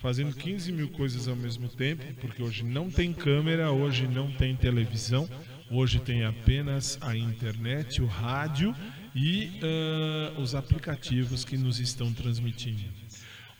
fazendo 0.00 0.32
15 0.36 0.70
mil 0.70 0.90
coisas 0.90 1.26
ao 1.26 1.34
mesmo 1.34 1.68
tempo, 1.68 2.04
porque 2.20 2.40
hoje 2.40 2.62
não 2.62 2.88
tem 2.88 3.12
câmera, 3.12 3.72
hoje 3.72 4.06
não 4.06 4.30
tem 4.30 4.54
televisão, 4.54 5.28
Hoje 5.70 5.98
tem 5.98 6.24
apenas 6.24 6.98
a 7.00 7.16
internet, 7.16 8.02
o 8.02 8.06
rádio 8.06 8.74
e 9.14 9.60
uh, 9.62 10.40
os 10.40 10.54
aplicativos 10.54 11.44
que 11.44 11.56
nos 11.56 11.80
estão 11.80 12.12
transmitindo. 12.12 12.84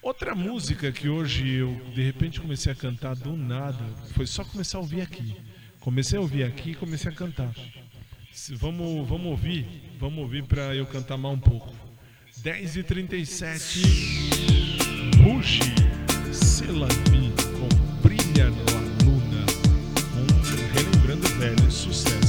Outra 0.03 0.35
música 0.35 0.93
que 0.93 1.09
hoje 1.09 1.49
eu 1.49 1.75
de 1.95 2.03
repente 2.03 2.41
comecei 2.41 2.71
a 2.71 2.75
cantar 2.75 3.17
do 3.17 3.35
nada, 3.35 3.83
foi 4.15 4.27
só 4.27 4.45
começar 4.45 4.77
a 4.77 4.83
ouvir 4.83 5.01
aqui. 5.01 5.35
Comecei 5.81 6.19
a 6.19 6.21
ouvir 6.21 6.45
aqui 6.45 6.73
e 6.73 6.75
comecei 6.75 7.11
a 7.11 7.15
cantar. 7.15 7.55
Vamos, 8.51 9.09
vamos 9.09 9.29
ouvir, 9.29 9.67
vamos 9.99 10.19
ouvir 10.19 10.45
para 10.45 10.75
eu 10.75 10.85
cantar 10.87 11.17
mal 11.17 11.33
um 11.33 11.39
pouco. 11.39 11.73
10h37, 12.43 13.81
Ruge, 15.23 15.61
Selavi. 16.33 17.44
velho 21.45 21.71
sucesso. 21.71 22.24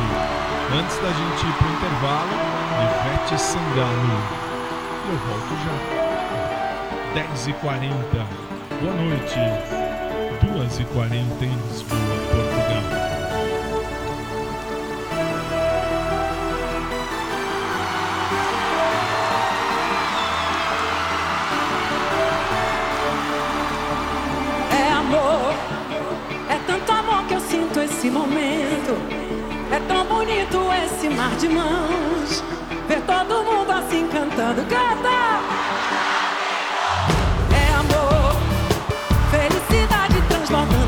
Antes 0.79 0.97
da 0.97 1.09
gente 1.09 1.45
ir 1.47 1.53
para 1.53 1.67
o 1.67 1.71
intervalo, 1.73 2.29
Ivete 2.83 3.41
Sangalo. 3.41 4.21
Eu 5.09 5.17
volto 5.17 5.53
já. 5.65 5.75
10h40. 7.19 8.27
Boa 8.79 8.93
noite. 8.93 9.39
2h40 10.45 11.41
em 11.41 11.55
Lisboa. 11.67 12.20
De 31.39 31.47
mãos, 31.49 32.43
ver 32.87 33.01
todo 33.01 33.43
mundo 33.43 33.71
assim 33.71 34.07
cantando, 34.07 34.61
canta! 34.63 35.39
É 37.55 37.73
amor, 37.73 38.35
felicidade 39.31 40.21
transbordando. 40.27 40.80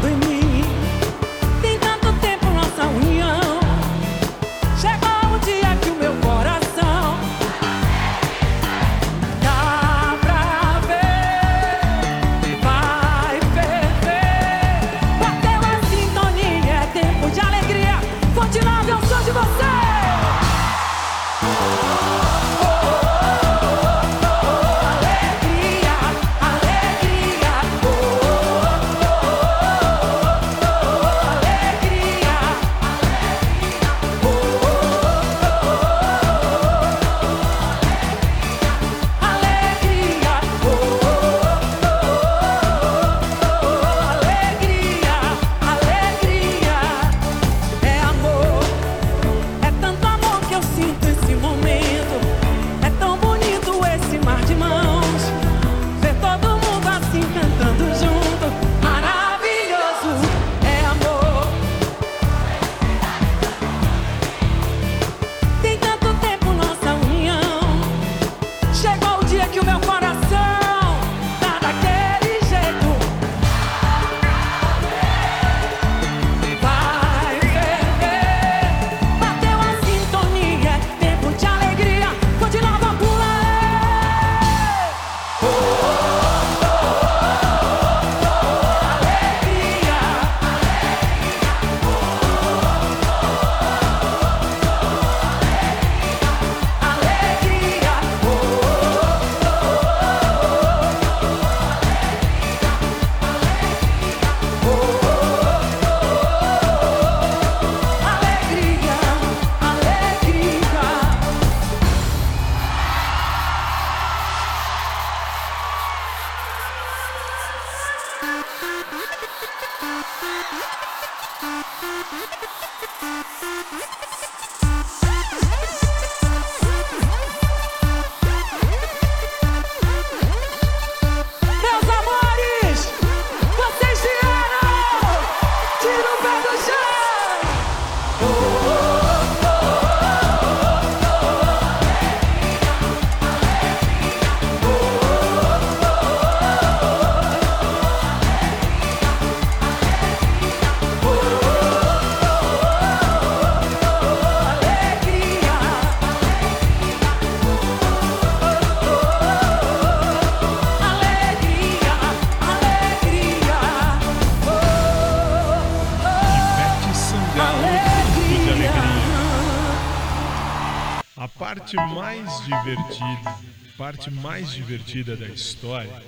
Parte 174.03 174.11
mais 174.11 174.51
divertida 174.51 175.15
da 175.15 175.27
história, 175.27 176.03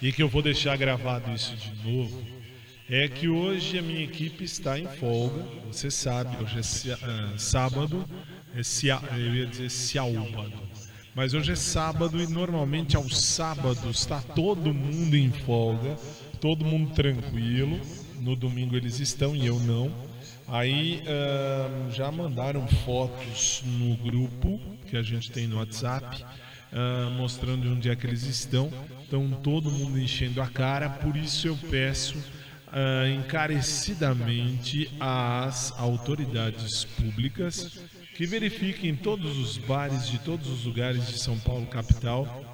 e 0.00 0.12
que 0.12 0.22
eu 0.22 0.28
vou 0.28 0.42
deixar 0.42 0.76
gravado 0.76 1.32
isso 1.32 1.54
de 1.56 1.90
novo, 1.90 2.22
é 2.88 3.08
que 3.08 3.28
hoje 3.28 3.78
a 3.78 3.82
minha 3.82 4.02
equipe 4.02 4.44
está 4.44 4.78
em 4.78 4.86
folga. 4.86 5.44
Você 5.66 5.90
sabe, 5.90 6.36
hoje 6.42 6.90
é 6.90 6.92
ah, 7.02 7.34
sábado, 7.36 8.04
é 8.54 8.60
eu 9.16 9.34
ia 9.34 9.46
dizer 9.46 9.70
sábado. 9.70 10.52
Mas 11.14 11.34
hoje 11.34 11.52
é 11.52 11.56
sábado 11.56 12.20
e 12.22 12.26
normalmente 12.26 12.96
aos 12.96 13.20
sábados 13.20 14.00
está 14.00 14.20
todo 14.20 14.72
mundo 14.72 15.16
em 15.16 15.30
folga, 15.30 15.96
todo 16.40 16.64
mundo 16.64 16.94
tranquilo. 16.94 17.80
No 18.20 18.36
domingo 18.36 18.76
eles 18.76 19.00
estão 19.00 19.34
e 19.34 19.46
eu 19.46 19.58
não. 19.60 19.92
Aí 20.46 21.02
ahn, 21.06 21.90
já 21.90 22.10
mandaram 22.10 22.66
fotos 22.84 23.62
no 23.64 23.96
grupo 23.96 24.60
que 24.88 24.96
a 24.96 25.02
gente 25.02 25.30
tem 25.30 25.46
no 25.46 25.58
WhatsApp, 25.58 26.24
ahn, 26.72 27.16
mostrando 27.16 27.70
onde 27.70 27.88
é 27.88 27.96
que 27.96 28.06
eles 28.06 28.24
estão. 28.24 28.70
Estão 29.02 29.30
todo 29.30 29.70
mundo 29.70 29.98
enchendo 29.98 30.40
a 30.40 30.46
cara, 30.46 30.88
por 30.88 31.16
isso 31.16 31.48
eu 31.48 31.56
peço 31.70 32.16
ah, 32.72 33.08
encarecidamente 33.08 34.88
às 35.00 35.72
autoridades 35.76 36.84
públicas 36.84 37.80
que 38.14 38.26
verifiquem 38.26 38.94
todos 38.94 39.38
os 39.38 39.58
bares 39.58 40.06
de 40.06 40.18
todos 40.18 40.46
os 40.46 40.64
lugares 40.64 41.06
de 41.08 41.18
São 41.18 41.38
Paulo 41.38 41.66
capital, 41.66 42.44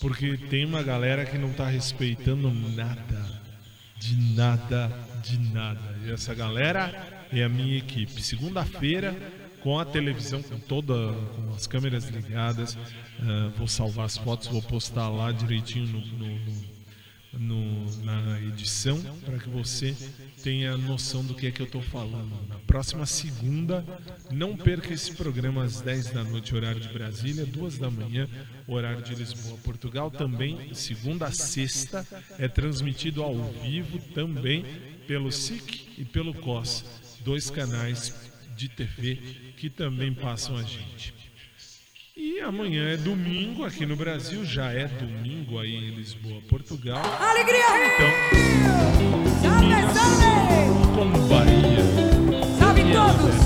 porque 0.00 0.36
tem 0.36 0.64
uma 0.64 0.82
galera 0.82 1.24
que 1.24 1.38
não 1.38 1.50
está 1.50 1.68
respeitando 1.68 2.50
nada, 2.50 3.40
de 3.98 4.16
nada, 4.34 4.90
de 5.22 5.38
nada. 5.38 5.96
E 6.04 6.10
essa 6.10 6.34
galera 6.34 7.22
é 7.30 7.44
a 7.44 7.48
minha 7.48 7.78
equipe. 7.78 8.20
Segunda-feira, 8.22 9.14
com 9.62 9.78
a 9.78 9.84
televisão, 9.84 10.42
com 10.42 10.58
toda, 10.58 10.94
com 11.34 11.54
as 11.54 11.66
câmeras 11.66 12.04
ligadas, 12.08 12.76
ah, 13.20 13.52
vou 13.56 13.68
salvar 13.68 14.06
as 14.06 14.16
fotos, 14.16 14.48
vou 14.48 14.62
postar 14.62 15.08
lá 15.08 15.30
direitinho 15.32 15.86
no- 15.86 16.06
no 16.18 16.72
no- 17.34 18.04
na 18.04 18.38
edição 18.42 19.00
para 19.24 19.38
que 19.38 19.48
você 19.48 19.96
tenha 20.42 20.76
noção 20.76 21.24
do 21.24 21.34
que 21.34 21.46
é 21.46 21.50
que 21.50 21.60
eu 21.62 21.66
estou 21.66 21.80
falando. 21.80 22.30
Na 22.46 22.56
próxima 22.66 23.06
segunda, 23.06 23.82
não 24.30 24.54
perca 24.54 24.92
esse 24.92 25.12
programa 25.14 25.64
às 25.64 25.80
10 25.80 26.10
da 26.10 26.22
noite, 26.22 26.54
horário 26.54 26.78
de 26.78 26.88
Brasília, 26.88 27.46
2 27.46 27.78
da 27.78 27.90
manhã, 27.90 28.28
horário 28.68 29.02
de 29.02 29.14
Lisboa. 29.14 29.56
Portugal 29.64 30.10
também, 30.10 30.74
segunda 30.74 31.24
a 31.26 31.32
sexta, 31.32 32.06
é 32.38 32.48
transmitido 32.48 33.22
ao 33.22 33.34
vivo 33.62 33.98
também 34.14 34.66
pelo 35.06 35.32
SIC 35.32 35.88
e 35.96 36.04
pelo 36.04 36.34
COS, 36.34 36.84
dois 37.24 37.48
canais 37.48 38.12
de 38.56 38.68
TV 38.68 39.18
que 39.56 39.68
também 39.70 40.12
passam 40.14 40.56
a 40.56 40.62
gente. 40.62 41.14
E 42.16 42.40
amanhã 42.40 42.90
é 42.90 42.96
domingo 42.96 43.64
aqui 43.64 43.86
no 43.86 43.96
Brasil, 43.96 44.44
já 44.44 44.70
é 44.72 44.86
domingo 44.86 45.58
aí 45.58 45.74
em 45.74 45.94
Lisboa, 45.94 46.40
Portugal. 46.48 47.02
Alegria, 47.20 47.64
Então, 47.86 48.10
Salve, 49.42 49.94
salve! 49.94 50.94
com 50.94 51.28
Bahia. 51.28 51.82
Salve 52.58 52.82
todos! 52.92 53.36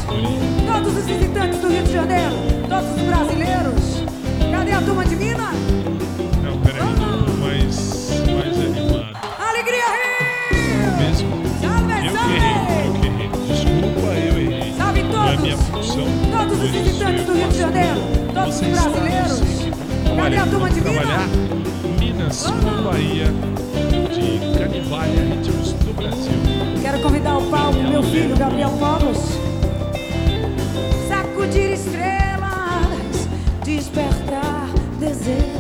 Todos 0.66 0.96
os 0.98 1.07
visitantes 1.07 1.59
do 1.61 1.68
Rio 1.68 1.84
de 1.84 1.92
Janeiro, 1.92 2.34
todos 2.68 2.90
os 2.90 3.02
brasileiros. 3.02 4.50
Cadê 4.50 4.72
a 4.72 4.82
turma 4.82 5.04
de 5.07 5.16
Eu 16.99 17.24
do 17.24 17.32
Rio 17.34 17.49
de. 17.49 17.59
Janeiro, 17.59 18.01
todos 18.32 18.55
os 18.55 18.61
brasileiros. 18.61 19.42
Cadê 20.16 20.36
a 20.36 20.47
turma 20.47 20.70
de 20.70 20.80
Minas? 20.80 21.26
Minas 22.01 22.42
com 22.47 22.82
Bahia 22.82 23.26
de 24.14 24.59
Canivalha, 24.59 25.20
ritmos 25.34 25.72
do 25.72 25.94
Brasil. 25.94 26.32
Quero 26.80 27.01
convidar 27.01 27.36
o 27.36 27.42
palco, 27.51 27.78
meu 27.78 28.03
filho 28.03 28.36
Gabriel 28.36 28.70
Povos. 28.78 29.18
Sacudir 31.07 31.72
estrelas, 31.72 33.28
despertar 33.62 34.68
desejos. 34.99 35.55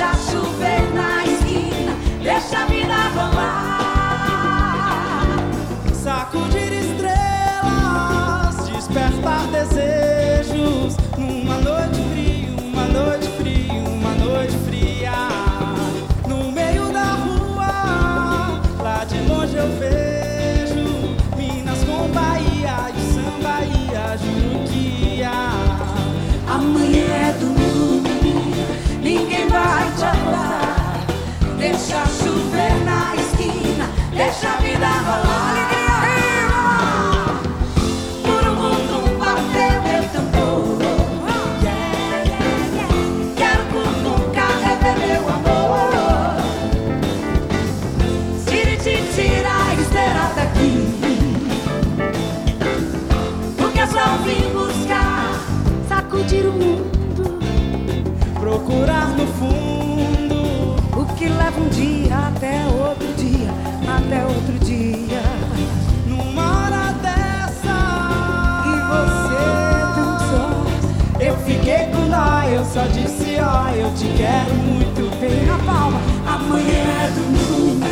Deixa 0.00 0.16
chover 0.32 0.80
na 0.94 1.26
esquina, 1.26 1.92
deixa 2.22 2.62
a 2.62 2.64
vida 2.64 2.96
rolar. 3.14 4.56
Sacudir 5.92 6.72
estrelas, 6.72 8.56
despertar 8.66 9.46
desejos. 9.48 10.96
Numa 11.18 11.58
noite 11.58 12.00
fria, 12.14 12.48
uma 12.64 12.86
noite 12.86 13.28
fria, 13.36 13.74
uma 13.74 14.14
noite 14.14 14.56
fria. 14.64 15.12
No 16.26 16.50
meio 16.50 16.90
da 16.90 17.12
rua, 17.16 18.62
lá 18.82 19.04
de 19.04 19.18
longe 19.28 19.54
eu 19.54 19.68
vejo 19.78 20.09
vai 29.60 29.90
te 29.96 30.04
acordar. 30.04 31.06
Deixa 31.58 32.06
chover 32.06 32.74
na 32.84 33.14
esquina, 33.16 33.86
deixa 34.12 34.48
a 34.48 34.56
vida 34.56 34.86
rolar. 34.86 35.59
só 72.72 72.86
disse 72.86 73.36
ó, 73.40 73.68
eu 73.70 73.92
te 73.94 74.06
quero 74.16 74.54
muito 74.54 75.10
bem 75.18 75.44
na 75.44 75.58
palma. 75.58 76.00
Amanhã 76.24 76.84
é 77.02 77.10
domingo, 77.16 77.84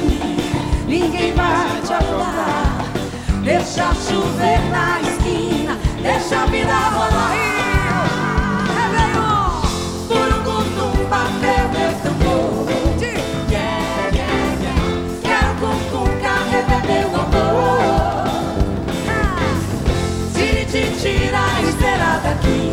ninguém 0.87 1.35
vai 1.35 1.81
te 1.85 1.93
aprontar. 1.93 2.85
Deixa 3.43 3.93
chover 3.95 4.61
na 4.71 5.01
esquina, 5.01 5.77
deixa 6.01 6.43
a 6.43 6.47
vida 6.47 6.73
rolar. 6.73 7.33
Réveillon, 8.77 9.63
burungu, 10.07 10.63
tumba, 10.77 11.23
bebê, 11.41 11.87
tambor. 12.05 12.67
Quer, 13.01 13.21
quer, 13.49 14.13
quer, 14.13 14.79
Quero 15.23 15.53
cucuca, 15.59 16.35
rebeber 16.53 17.05
o 17.07 17.17
amor. 17.17 18.29
Se 20.33 20.49
te 20.67 20.83
tira 21.01 21.41
a 21.41 21.63
esteira 21.63 22.21
daqui. 22.23 22.68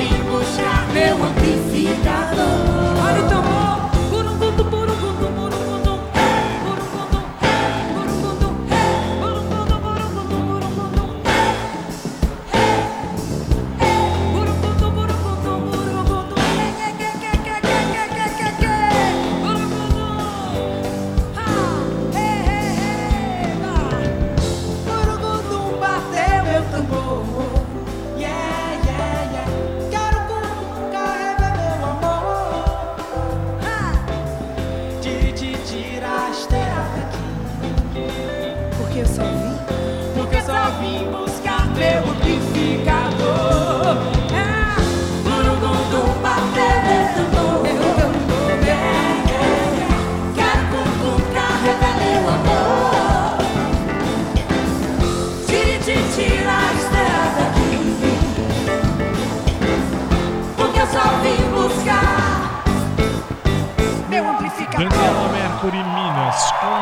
vim 0.00 0.22
buscar 0.30 0.88
meu 0.94 1.22
amplificador. 1.24 3.04
Olha 3.04 3.24
o 3.24 3.28
tambor. 3.28 3.69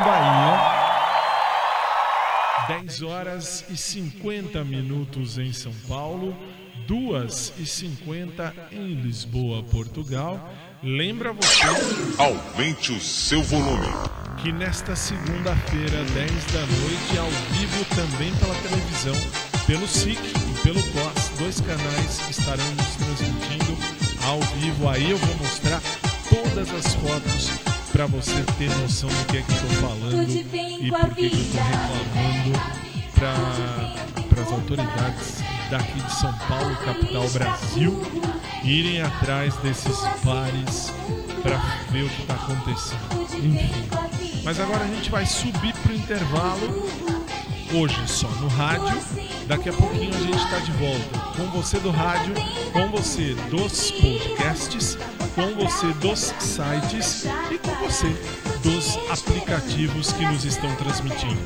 Bahia. 0.08 0.78
10 2.66 3.02
horas 3.02 3.64
e 3.68 3.76
50 3.76 4.64
minutos 4.64 5.36
em 5.36 5.52
São 5.52 5.72
Paulo, 5.86 6.34
2 6.86 7.52
e 7.58 7.66
50 7.66 8.54
em 8.72 8.94
Lisboa, 8.94 9.62
Portugal. 9.64 10.50
Lembra 10.82 11.34
você 11.34 11.66
Aumente 12.16 12.90
o 12.92 12.98
seu 12.98 13.42
volume. 13.42 13.86
que 14.40 14.50
nesta 14.50 14.96
segunda-feira, 14.96 16.02
10 16.14 16.44
da 16.52 16.60
noite, 16.60 17.18
ao 17.18 17.30
vivo 17.52 17.84
também 17.94 18.34
pela 18.36 18.54
televisão, 18.62 19.14
pelo 19.66 19.86
SIC 19.86 20.18
e 20.18 20.62
pelo 20.62 20.82
COS, 20.84 21.32
dois 21.38 21.60
canais 21.60 22.30
estarão 22.30 22.64
nos 22.76 22.96
transmitindo 22.96 23.76
ao 24.26 24.40
vivo. 24.58 24.88
Aí 24.88 25.10
eu 25.10 25.18
vou 25.18 25.36
mostrar 25.36 25.82
todas 26.30 26.72
as 26.72 26.94
fotos 26.94 27.77
para 27.98 28.06
você 28.06 28.44
ter 28.56 28.70
noção 28.78 29.08
do 29.08 29.24
que 29.24 29.38
é 29.38 29.42
que 29.42 29.50
eu 29.50 29.58
tô 29.58 29.66
falando 29.88 30.30
e 30.30 30.88
por 30.88 31.14
que 31.16 31.30
que 31.30 31.36
eu 31.36 31.46
tô 31.50 31.58
reclamando 31.58 32.60
para 34.30 34.42
as 34.42 34.52
autoridades 34.52 35.42
daqui 35.68 36.00
de 36.00 36.14
São 36.14 36.32
Paulo, 36.46 36.76
capital 36.76 37.28
Brasil, 37.30 38.00
irem 38.62 39.02
atrás 39.02 39.56
desses 39.56 39.98
bares 40.22 40.92
para 41.42 41.56
ver 41.90 42.04
o 42.04 42.08
que 42.08 42.22
está 42.22 42.34
acontecendo. 42.34 43.24
Enfim. 43.34 44.44
Mas 44.44 44.60
agora 44.60 44.84
a 44.84 44.86
gente 44.86 45.10
vai 45.10 45.26
subir 45.26 45.74
pro 45.82 45.92
intervalo. 45.92 46.86
Hoje 47.74 48.00
só 48.06 48.28
no 48.28 48.46
rádio. 48.46 48.96
Daqui 49.48 49.70
a 49.70 49.72
pouquinho 49.72 50.14
a 50.14 50.20
gente 50.20 50.36
está 50.36 50.58
de 50.60 50.70
volta 50.72 51.18
com 51.36 51.50
você 51.50 51.80
do 51.80 51.90
rádio, 51.90 52.32
com 52.72 52.88
você 52.90 53.34
dos 53.50 53.90
podcasts, 53.90 54.96
com 55.38 55.54
você 55.54 55.86
dos 56.00 56.34
sites 56.40 57.24
e 57.48 57.58
com 57.58 57.72
você 57.76 58.08
dos 58.60 58.98
aplicativos 59.08 60.10
que 60.10 60.26
nos 60.26 60.44
estão 60.44 60.74
transmitindo. 60.74 61.40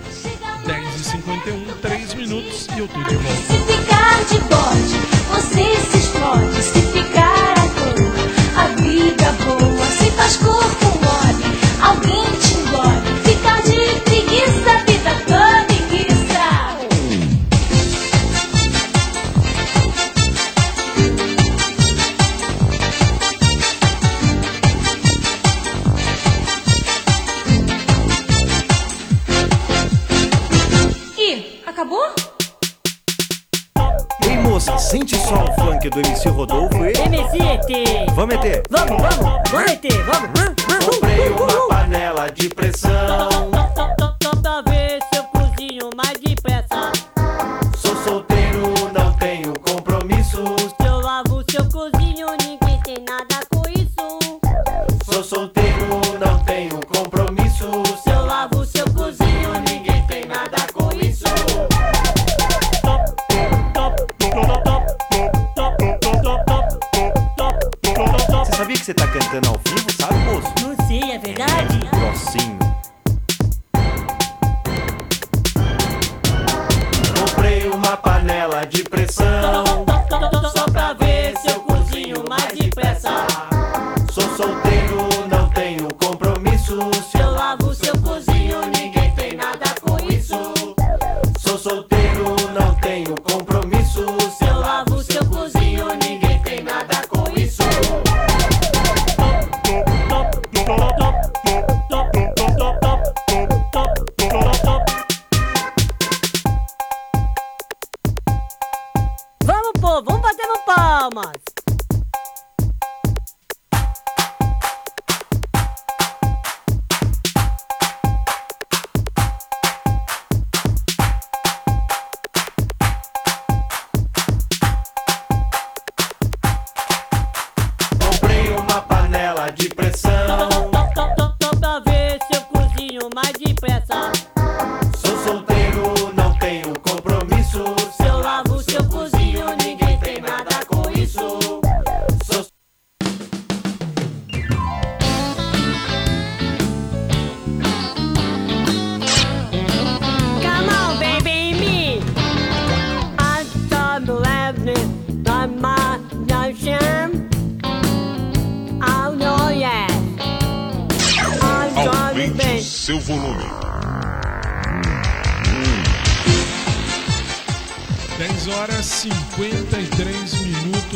10h51, 0.65 1.81
3 1.83 2.15
minutos 2.15 2.69
e 2.75 2.79
eu 2.79 2.89
tô 2.89 3.03
de 3.03 3.17
volta. 3.17 3.37
Se 3.37 3.59
ficar 3.59 4.25
de 4.25 4.39
bode, 4.49 4.97
você 5.29 5.91
se 5.91 5.99
explode. 5.99 6.63
Se 6.63 6.81
ficar 6.81 7.12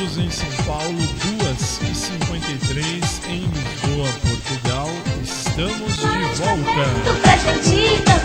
minutos 0.07 0.19
em 0.19 0.31
São 0.31 0.65
Paulo, 0.65 0.97
2 1.39 1.81
e 1.83 1.95
53 1.95 3.21
em 3.29 3.41
Lisboa, 3.47 4.09
Portugal. 4.23 4.89
Estamos 5.23 5.97
de 5.97 6.07
volta. 6.39 8.16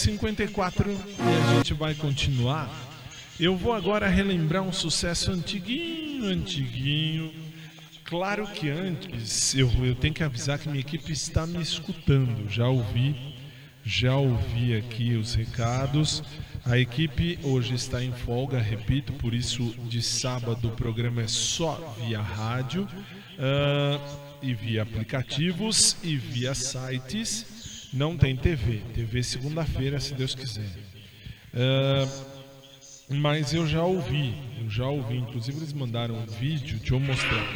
10h54 0.00 0.86
e 0.88 1.52
a 1.52 1.54
gente 1.54 1.74
vai 1.74 1.94
continuar. 1.94 2.70
Eu 3.38 3.56
vou 3.56 3.72
agora 3.72 4.08
relembrar 4.08 4.62
um 4.62 4.72
sucesso 4.72 5.30
antiguinho, 5.30 6.24
antiguinho. 6.24 7.32
Claro 8.04 8.46
que 8.46 8.70
antes 8.70 9.54
eu, 9.54 9.70
eu 9.84 9.94
tenho 9.94 10.14
que 10.14 10.22
avisar 10.22 10.58
que 10.58 10.68
minha 10.68 10.80
equipe 10.80 11.12
está 11.12 11.46
me 11.46 11.60
escutando. 11.60 12.48
Já 12.48 12.66
ouvi, 12.66 13.34
já 13.84 14.16
ouvi 14.16 14.74
aqui 14.74 15.14
os 15.14 15.34
recados. 15.34 16.22
A 16.64 16.78
equipe 16.78 17.38
hoje 17.42 17.74
está 17.74 18.02
em 18.02 18.12
folga, 18.12 18.58
repito, 18.58 19.12
por 19.14 19.34
isso 19.34 19.74
de 19.86 20.02
sábado 20.02 20.68
o 20.68 20.72
programa 20.72 21.22
é 21.22 21.28
só 21.28 21.94
via 21.98 22.20
rádio 22.20 22.86
ah, 23.38 23.98
e 24.42 24.54
via 24.54 24.82
aplicativos 24.82 25.96
e 26.02 26.16
via 26.16 26.54
sites. 26.54 27.59
Não 27.92 28.16
tem 28.16 28.36
TV. 28.36 28.82
TV 28.94 29.22
segunda-feira, 29.22 29.98
se 29.98 30.14
Deus 30.14 30.34
quiser. 30.34 30.70
Ah, 31.52 32.06
mas 33.08 33.52
eu 33.52 33.66
já 33.66 33.82
ouvi, 33.82 34.34
eu 34.60 34.70
já 34.70 34.86
ouvi. 34.86 35.16
Inclusive 35.16 35.58
eles 35.58 35.72
mandaram 35.72 36.14
um 36.14 36.26
vídeo, 36.26 36.78
deixa 36.78 36.94
eu 36.94 37.00
mostrar. 37.00 37.46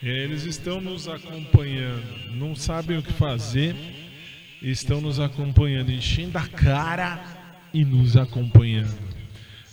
Eles 0.00 0.42
estão 0.44 0.80
nos 0.80 1.06
acompanhando, 1.06 2.34
não 2.34 2.56
sabem 2.56 2.98
o 2.98 3.02
que 3.02 3.12
fazer, 3.12 3.76
estão 4.60 5.00
nos 5.00 5.20
acompanhando, 5.20 5.92
enchendo 5.92 6.38
a 6.38 6.46
cara 6.48 7.24
e 7.72 7.84
nos 7.84 8.16
acompanhando. 8.16 9.11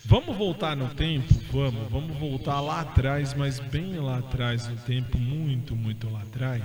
Vamos 0.10 0.36
voltar 0.36 0.76
no 0.76 0.90
tempo? 0.90 1.32
Vamos, 1.54 1.88
vamos 1.88 2.18
voltar 2.18 2.60
lá 2.62 2.82
atrás, 2.82 3.36
mas 3.36 3.60
bem 3.60 4.00
lá 4.00 4.18
atrás 4.18 4.68
no 4.68 4.76
tempo, 4.78 5.20
muito, 5.20 5.76
muito 5.76 6.10
lá 6.10 6.24
atrás. 6.24 6.64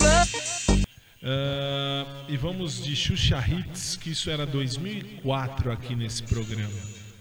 Ah, 1.23 2.07
e 2.27 2.39
vamos 2.39 2.83
de 2.83 2.97
Xuxa 2.97 3.45
Hits, 3.47 3.97
que 3.97 4.13
isso 4.13 4.31
era 4.31 4.47
2004 4.47 5.71
aqui 5.73 5.95
nesse 5.95 6.23
programa. 6.23 6.73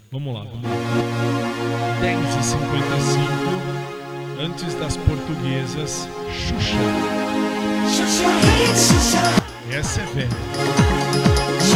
Vamos 0.10 0.34
lá, 0.34 0.46
vamos 0.46 0.64
lá. 0.64 0.70
10h55, 2.02 4.46
antes 4.46 4.74
das 4.76 4.96
portuguesas, 4.96 6.08
Xuxa. 6.32 6.78
Essa 9.70 10.00
é 10.00 10.06
velha. 10.06 10.30
Que 11.60 11.76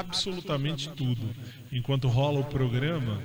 absolutamente 0.00 0.88
tudo. 0.90 1.30
Enquanto 1.70 2.08
rola 2.08 2.40
o 2.40 2.44
programa, 2.44 3.22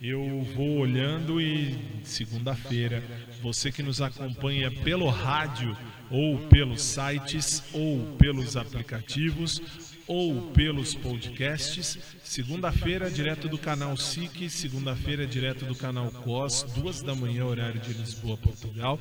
eu 0.00 0.46
vou 0.54 0.78
olhando 0.78 1.40
e 1.40 1.74
segunda-feira, 2.04 3.02
você 3.42 3.72
que 3.72 3.82
nos 3.82 4.02
acompanha 4.02 4.70
pelo 4.70 5.08
rádio 5.08 5.76
ou 6.10 6.38
pelos 6.48 6.82
sites 6.82 7.62
ou 7.72 8.16
pelos 8.16 8.56
aplicativos 8.56 9.62
ou 10.06 10.52
pelos 10.52 10.94
podcasts, 10.94 11.98
segunda-feira 12.22 13.10
direto 13.10 13.48
do 13.48 13.58
canal 13.58 13.96
SIC, 13.96 14.48
segunda-feira 14.48 15.26
direto 15.26 15.64
do 15.64 15.74
canal 15.74 16.10
COS, 16.10 16.64
duas 16.74 17.02
da 17.02 17.14
manhã 17.14 17.44
horário 17.44 17.80
de 17.80 17.92
Lisboa, 17.92 18.36
Portugal, 18.36 19.00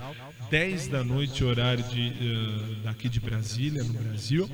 10 0.49 0.88
da 0.88 1.03
noite 1.03 1.43
horário 1.43 1.84
de, 1.84 2.07
uh, 2.07 2.76
daqui 2.84 3.07
de 3.07 3.19
Brasília, 3.19 3.84
no 3.84 3.93
Brasil. 3.93 4.49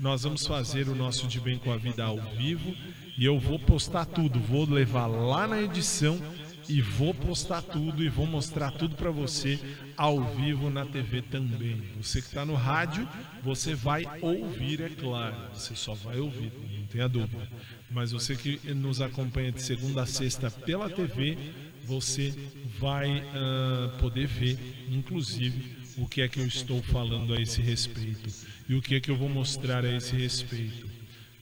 Nós 0.00 0.22
vamos 0.22 0.46
fazer 0.46 0.88
o 0.88 0.94
nosso 0.94 1.26
De 1.26 1.40
Bem 1.40 1.58
com 1.58 1.72
a 1.72 1.76
Vida 1.76 2.04
ao 2.04 2.20
vivo 2.36 2.72
e 3.16 3.24
eu 3.24 3.36
vou 3.36 3.58
postar 3.58 4.04
tudo, 4.04 4.38
vou 4.38 4.64
levar 4.64 5.08
lá 5.08 5.44
na 5.48 5.60
edição 5.60 6.20
e 6.68 6.80
vou 6.80 7.12
postar 7.12 7.62
tudo 7.62 8.04
e 8.04 8.08
vou 8.08 8.24
mostrar 8.24 8.70
tudo 8.70 8.94
para 8.94 9.10
você 9.10 9.58
ao 9.96 10.22
vivo 10.36 10.70
na 10.70 10.86
TV 10.86 11.22
também. 11.22 11.82
Você 12.00 12.20
que 12.20 12.28
está 12.28 12.44
no 12.44 12.54
rádio, 12.54 13.08
você 13.42 13.74
vai 13.74 14.04
ouvir, 14.22 14.82
é 14.82 14.88
claro. 14.88 15.34
Você 15.52 15.74
só 15.74 15.94
vai 15.94 16.20
ouvir, 16.20 16.52
não 16.78 16.86
tenha 16.86 17.08
dúvida. 17.08 17.48
Mas 17.90 18.12
você 18.12 18.36
que 18.36 18.60
nos 18.72 19.00
acompanha 19.00 19.50
de 19.50 19.62
segunda 19.62 20.02
a 20.02 20.06
sexta 20.06 20.48
pela 20.48 20.88
TV, 20.88 21.36
você 21.84 22.32
vai 22.78 23.18
uh, 23.18 23.98
poder 23.98 24.28
ver, 24.28 24.86
inclusive, 24.88 25.76
o 25.96 26.06
que 26.06 26.20
é 26.20 26.28
que 26.28 26.38
eu 26.38 26.46
estou 26.46 26.80
falando 26.84 27.34
a 27.34 27.40
esse 27.40 27.60
respeito 27.60 28.30
e 28.68 28.74
o 28.74 28.82
que 28.82 28.96
é 28.96 29.00
que 29.00 29.10
eu 29.10 29.16
vou 29.16 29.28
mostrar 29.28 29.84
a 29.84 29.90
esse 29.90 30.14
respeito. 30.14 30.86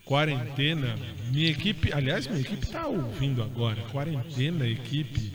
Quarentena, 0.04 0.94
minha 1.32 1.50
equipe, 1.50 1.92
aliás, 1.92 2.28
minha 2.28 2.40
equipe 2.40 2.64
está 2.64 2.86
ouvindo 2.86 3.42
agora. 3.42 3.82
Quarentena, 3.90 4.66
equipe. 4.66 5.32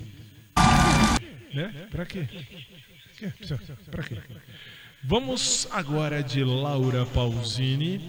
Né? 1.54 1.88
Pra 1.92 2.06
quê? 2.06 2.26
Pra 3.92 4.04
quê? 4.04 4.18
Vamos 5.04 5.68
agora 5.72 6.24
de 6.24 6.44
Laura 6.44 7.06
Pausini 7.08 8.00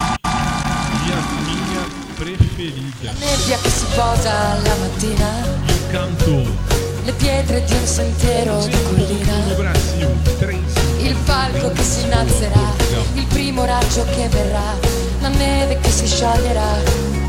e 0.00 1.12
a 1.12 1.20
minha 1.46 2.16
preferida. 2.16 3.12
nebbia 3.12 3.58
che 3.58 3.70
si 3.70 3.86
posa 3.94 4.58
la 4.62 4.74
mattina, 4.76 5.44
Il 5.68 5.90
canto 5.90 6.82
le 7.04 7.12
pietre 7.12 7.64
di 7.64 7.74
un 7.74 7.86
sentiero 7.86 8.64
di 8.66 8.82
collina, 8.82 9.54
Brasil. 9.54 10.08
Il 11.02 11.16
falco 11.24 11.70
che 11.72 11.82
si 11.82 12.04
innalzerà, 12.04 12.74
il 13.14 13.26
primo 13.26 13.64
raggio 13.64 14.04
che 14.14 14.28
verrà, 14.28 14.76
la 15.20 15.28
neve 15.28 15.78
che 15.80 15.90
si 15.90 16.06
scioglierà, 16.06 16.78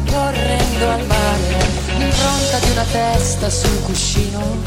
correndo 0.09 0.89
al 0.89 1.05
mare, 1.05 1.57
l'impronta 1.97 2.57
di 2.59 2.71
una 2.71 2.86
testa 2.91 3.49
sul 3.49 3.82
cuscino, 3.84 4.57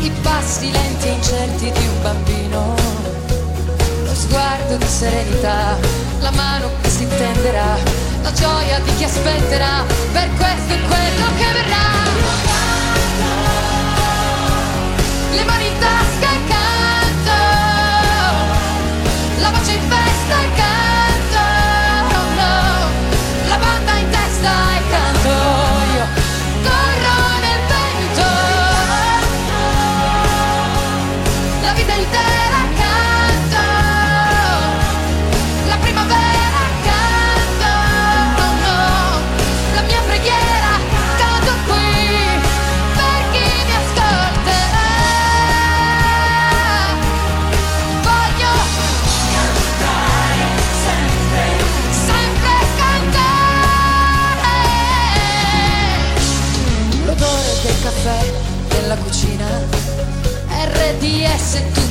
i 0.00 0.10
passi 0.22 0.70
lenti 0.70 1.06
e 1.06 1.12
incerti 1.12 1.70
di 1.70 1.86
un 1.86 2.02
bambino, 2.02 2.74
lo 4.04 4.14
sguardo 4.14 4.76
di 4.76 4.86
serenità, 4.86 5.76
la 6.20 6.30
mano 6.32 6.70
che 6.80 6.88
si 6.88 7.06
tenderà, 7.06 7.76
la 8.22 8.32
gioia 8.32 8.80
di 8.80 8.94
chi 8.96 9.04
aspetterà, 9.04 9.84
per 10.12 10.28
questo 10.36 10.74
è 10.74 10.80
quello 10.86 11.26
che 11.36 11.52
verrà. 11.52 11.86
Le 15.30 15.44
mani 15.44 15.66
in 15.66 15.78
tasca 15.78 16.07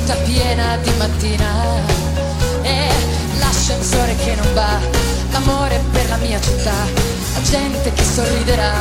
tutta 0.08 0.22
piena 0.24 0.78
di 0.78 0.92
mattina. 0.98 1.46
E 2.62 2.88
l'ascensore 3.40 4.16
che 4.16 4.36
non 4.36 4.54
va 4.54 4.80
L'amore 5.32 5.82
per 5.92 6.08
la 6.08 6.16
mia 6.18 6.40
città. 6.40 6.72
La 7.34 7.42
gente 7.42 7.92
che 7.92 8.04
sorriderà 8.04 8.72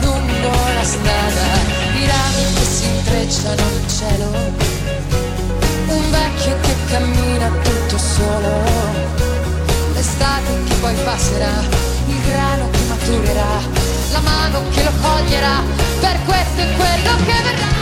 Lungo 0.00 0.50
la 0.74 0.82
strada. 0.82 1.46
I 1.94 2.06
rami 2.06 2.54
che 2.54 2.64
si 2.64 2.86
intrecciano 2.86 3.54
nel 3.54 3.88
cielo. 3.88 4.26
Un 5.86 6.10
vecchio 6.10 6.56
che 6.60 6.74
cammina 6.90 7.50
tutto 7.62 7.96
solo. 7.96 9.06
L'estate 9.94 10.64
che 10.66 10.74
poi 10.74 10.94
passerà 11.04 11.50
Il 12.06 12.20
grano 12.28 12.70
che 12.70 12.78
maturerà 12.88 13.60
La 14.12 14.20
mano 14.20 14.62
che 14.70 14.82
lo 14.82 14.92
coglierà. 15.00 15.62
Per 16.00 16.18
questo 16.24 16.60
è 16.60 16.76
quello 16.76 17.16
che 17.24 17.42
verrà 17.42 17.77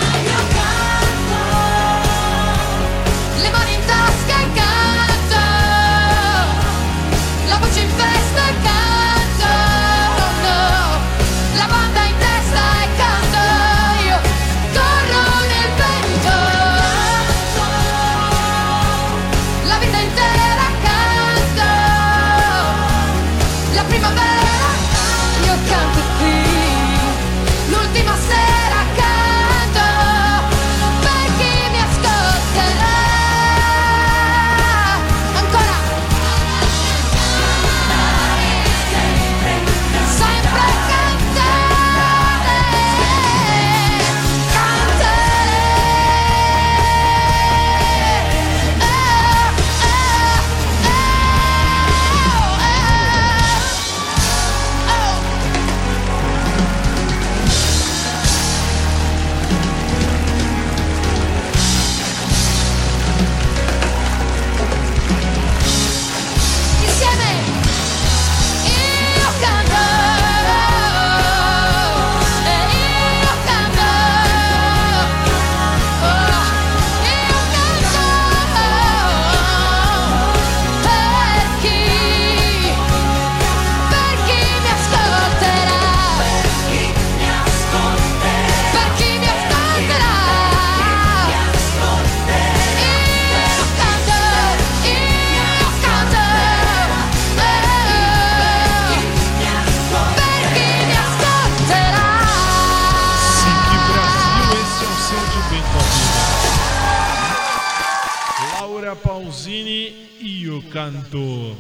cantor. 110.87 111.57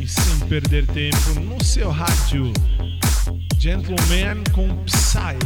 E 0.00 0.08
sem 0.08 0.48
perder 0.48 0.86
tempo 0.86 1.40
no 1.40 1.62
seu 1.62 1.90
rádio, 1.90 2.52
Gentleman 3.58 4.42
com 4.52 4.68
Psy. 4.84 5.36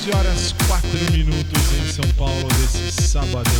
11 0.00 0.16
horas 0.16 0.54
4 0.66 0.88
minutos 1.12 1.62
em 1.78 1.92
São 1.92 2.08
Paulo 2.16 2.48
desse 2.48 3.02
sabadão. 3.08 3.52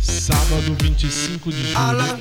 Sábado 0.00 0.76
25 0.80 1.52
de 1.52 1.62
julho. 1.64 1.78
알랑 1.78 2.18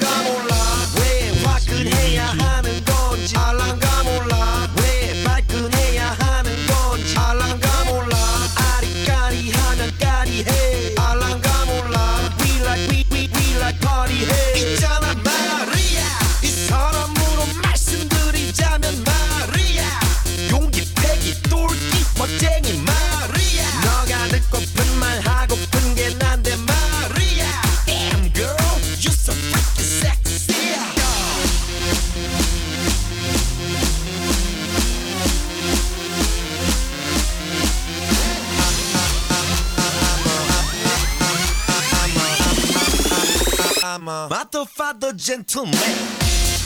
I'm 44.53 44.61
a 44.61 44.65
motherfucker 44.65 45.15
gentleman 45.15 46.56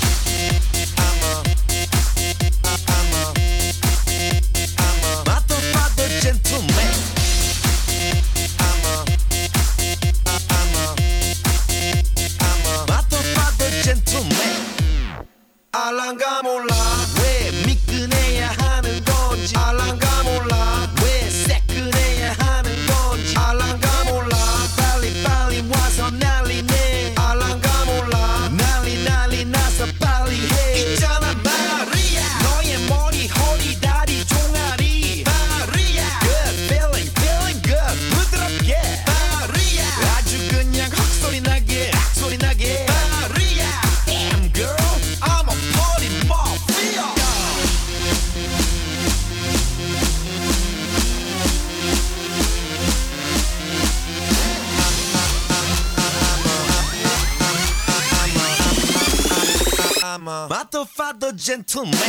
gentleman. 61.41 62.00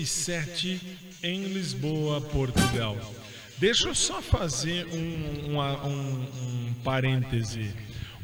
3 0.00 0.08
7 0.08 0.80
em 1.22 1.44
Lisboa, 1.44 2.20
Portugal. 2.20 2.96
Deixa 3.58 3.88
eu 3.88 3.94
só 3.94 4.22
fazer 4.22 4.86
um, 4.86 5.58
um- 5.58 6.26
um 6.68 6.74
parêntese. 6.82 7.70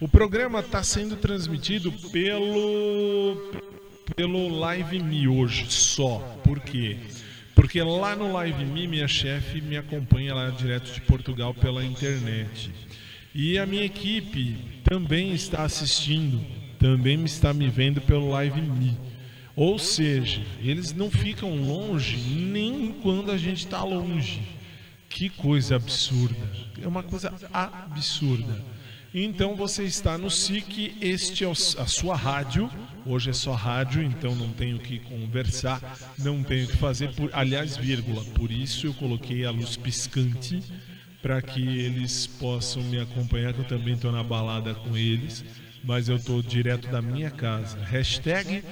O 0.01 0.09
programa 0.09 0.61
está 0.61 0.83
sendo 0.83 1.17
transmitido 1.17 1.93
pelo 2.11 3.37
pelo 4.15 4.49
Live 4.59 5.01
Me 5.03 5.27
hoje 5.29 5.67
só. 5.69 6.19
Por 6.45 6.61
quê? 6.61 6.97
Porque 7.55 7.83
lá 7.83 8.15
no 8.17 8.33
Live 8.33 8.65
Me 8.65 8.87
minha 8.87 9.09
chefe 9.09 9.61
me 9.61 9.77
acompanha 9.77 10.35
lá 10.35 10.49
direto 10.51 10.93
de 10.95 11.01
Portugal 11.03 11.53
pela 11.53 11.85
internet. 11.85 12.71
E 13.35 13.59
a 13.59 13.67
minha 13.67 13.85
equipe 13.85 14.57
também 14.85 15.35
está 15.35 15.65
assistindo, 15.65 16.41
também 16.79 17.23
está 17.25 17.53
me 17.53 17.69
vendo 17.69 18.01
pelo 18.01 18.31
Live 18.31 18.63
Me. 18.63 18.97
Ou 19.57 19.79
seja, 19.79 20.43
eles 20.61 20.93
não 20.93 21.11
ficam 21.11 21.57
longe 21.57 22.19
nem 22.19 22.93
quando 23.03 23.33
a 23.33 23.39
gente 23.39 23.65
está 23.65 23.83
longe. 23.83 24.43
Que 25.09 25.31
coisa 25.31 25.77
absurda. 25.77 26.37
É 26.81 26.87
uma 26.87 27.03
coisa 27.03 27.33
absurda. 27.51 28.63
Então 29.15 29.57
você 29.57 29.85
está 29.85 30.19
no 30.19 30.31
SIC, 30.31 30.99
este 31.01 31.43
é 31.43 31.49
a 31.51 31.87
sua 31.87 32.15
rádio. 32.15 32.71
Hoje 33.07 33.31
é 33.31 33.33
só 33.33 33.55
rádio, 33.55 34.03
então 34.03 34.35
não 34.35 34.53
tenho 34.53 34.79
que 34.79 34.99
conversar, 34.99 35.81
não 36.19 36.43
tenho 36.43 36.67
que 36.67 36.77
fazer. 36.77 37.15
Por, 37.15 37.31
aliás, 37.33 37.79
vírgula, 37.79 38.23
por 38.35 38.53
isso 38.53 38.89
eu 38.89 38.93
coloquei 38.93 39.47
a 39.47 39.51
luz 39.51 39.75
piscante 39.75 40.63
para 41.23 41.41
que 41.41 41.63
eles 41.63 42.27
possam 42.27 42.83
me 42.83 43.01
acompanhar, 43.01 43.55
que 43.55 43.61
eu 43.61 43.65
também 43.65 43.95
estou 43.95 44.13
na 44.13 44.23
balada 44.23 44.75
com 44.75 44.95
eles, 44.95 45.43
mas 45.83 46.11
eu 46.11 46.17
estou 46.17 46.43
direto 46.43 46.89
da 46.89 47.01
minha 47.01 47.31
casa. 47.31 47.79
Hashtag 47.85 48.63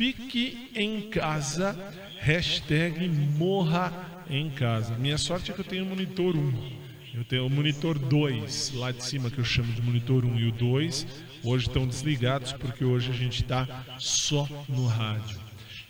fique 0.00 0.70
em 0.74 1.10
casa, 1.10 1.76
hashtag 2.20 3.06
morra 3.06 3.92
em 4.30 4.48
casa. 4.48 4.96
Minha 4.96 5.18
sorte 5.18 5.50
é 5.50 5.54
que 5.54 5.60
eu 5.60 5.64
tenho 5.64 5.84
monitor 5.84 6.34
1. 6.34 6.72
Eu 7.12 7.22
tenho 7.22 7.44
o 7.44 7.50
monitor 7.50 7.98
2 7.98 8.72
lá 8.76 8.92
de 8.92 9.04
cima, 9.04 9.30
que 9.30 9.36
eu 9.36 9.44
chamo 9.44 9.70
de 9.74 9.82
monitor 9.82 10.24
1 10.24 10.38
e 10.38 10.48
o 10.48 10.52
2. 10.52 11.06
Hoje 11.44 11.66
estão 11.66 11.86
desligados 11.86 12.54
porque 12.54 12.82
hoje 12.82 13.10
a 13.10 13.14
gente 13.14 13.42
está 13.42 13.84
só 13.98 14.48
no 14.66 14.86
rádio. 14.86 15.38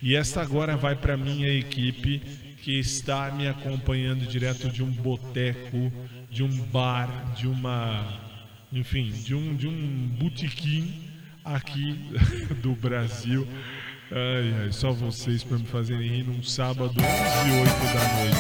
E 0.03 0.17
esta 0.17 0.43
agora 0.43 0.77
vai 0.77 0.97
para 0.97 1.17
minha 1.17 1.49
equipe 1.49 2.19
que 2.65 2.81
está 2.81 3.31
me 3.31 3.47
acompanhando 3.47 4.27
direto 4.27 4.69
de 4.71 4.83
um 4.83 4.91
boteco, 4.91 5.93
de 6.29 6.43
um 6.43 6.63
bar, 6.65 7.33
de 7.37 7.47
uma, 7.47 8.21
enfim, 8.73 9.13
de 9.13 9.37
um 9.37 9.55
de 9.55 9.69
um 9.69 10.09
botequim 10.19 11.11
aqui 11.45 11.97
do 12.61 12.73
Brasil. 12.75 13.47
Ai, 14.13 14.53
ai, 14.63 14.73
só 14.73 14.91
vocês 14.91 15.45
para 15.45 15.57
me 15.57 15.65
fazerem 15.65 16.09
rir 16.09 16.25
num 16.25 16.43
sábado 16.43 16.91
11 16.91 16.99
e 16.99 17.61
8 17.61 17.71
da 17.95 18.05
noite. 18.19 18.37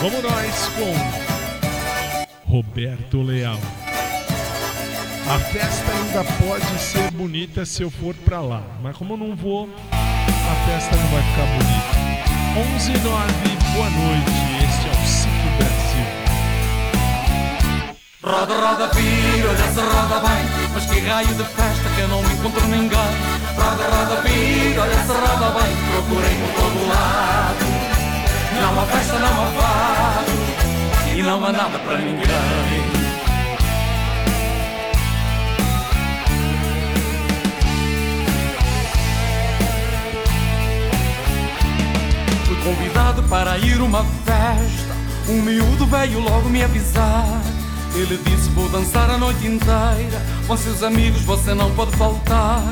Vamos 0.00 0.20
nós 0.20 0.68
com 0.74 2.50
Roberto 2.50 3.22
Leal. 3.22 3.60
A 5.28 5.38
festa 5.38 5.92
ainda 5.92 6.24
pode 6.44 6.80
ser 6.80 7.08
bonita 7.12 7.64
se 7.64 7.84
eu 7.84 7.90
for 7.90 8.16
pra 8.16 8.40
lá, 8.40 8.64
mas 8.82 8.96
como 8.96 9.14
eu 9.14 9.16
não 9.16 9.36
vou, 9.36 9.70
a 9.92 10.66
festa 10.66 10.96
não 10.96 11.06
vai 11.06 11.22
ficar 11.22 11.46
bonita. 11.52 12.04
11 12.74 12.90
e 12.90 12.98
9, 12.98 13.32
boa 13.74 13.90
noite. 13.90 14.53
Roda, 18.24 18.54
roda, 18.54 18.88
vira, 18.94 19.50
olha 19.50 19.72
se 19.74 19.80
roda 19.80 20.26
bem. 20.26 20.70
Mas 20.72 20.86
que 20.86 20.98
raio 21.00 21.28
de 21.28 21.44
festa 21.44 21.88
que 21.94 22.00
eu 22.00 22.08
não 22.08 22.20
encontro 22.20 22.66
ninguém 22.68 22.88
Roda, 23.54 23.84
roda, 23.84 24.22
vira, 24.22 24.80
olha 24.80 24.94
se 24.94 25.12
roda 25.12 25.50
bem. 25.60 25.76
Procurei 25.92 26.34
por 26.38 26.62
todo 26.62 26.88
lado. 26.88 27.64
Não 28.62 28.80
há 28.80 28.86
festa, 28.86 29.18
não 29.18 29.28
há 29.28 29.46
fado. 29.60 30.32
E 31.14 31.22
não 31.22 31.44
há 31.44 31.52
nada 31.52 31.78
para 31.80 31.98
ninguém. 31.98 32.24
Fui 42.46 42.56
convidado 42.64 43.22
para 43.24 43.58
ir 43.58 43.82
uma 43.82 44.02
festa. 44.24 44.94
Um 45.28 45.42
miúdo 45.42 45.84
veio 45.86 46.20
logo 46.20 46.48
me 46.48 46.62
avisar 46.62 47.63
Ele 47.94 48.18
disse 48.24 48.48
vou 48.50 48.68
dançar 48.68 49.08
a 49.08 49.16
noite 49.16 49.46
inteira. 49.46 50.20
Com 50.48 50.56
seus 50.56 50.82
amigos 50.82 51.22
você 51.22 51.54
não 51.54 51.70
pode 51.74 51.96
faltar. 51.96 52.62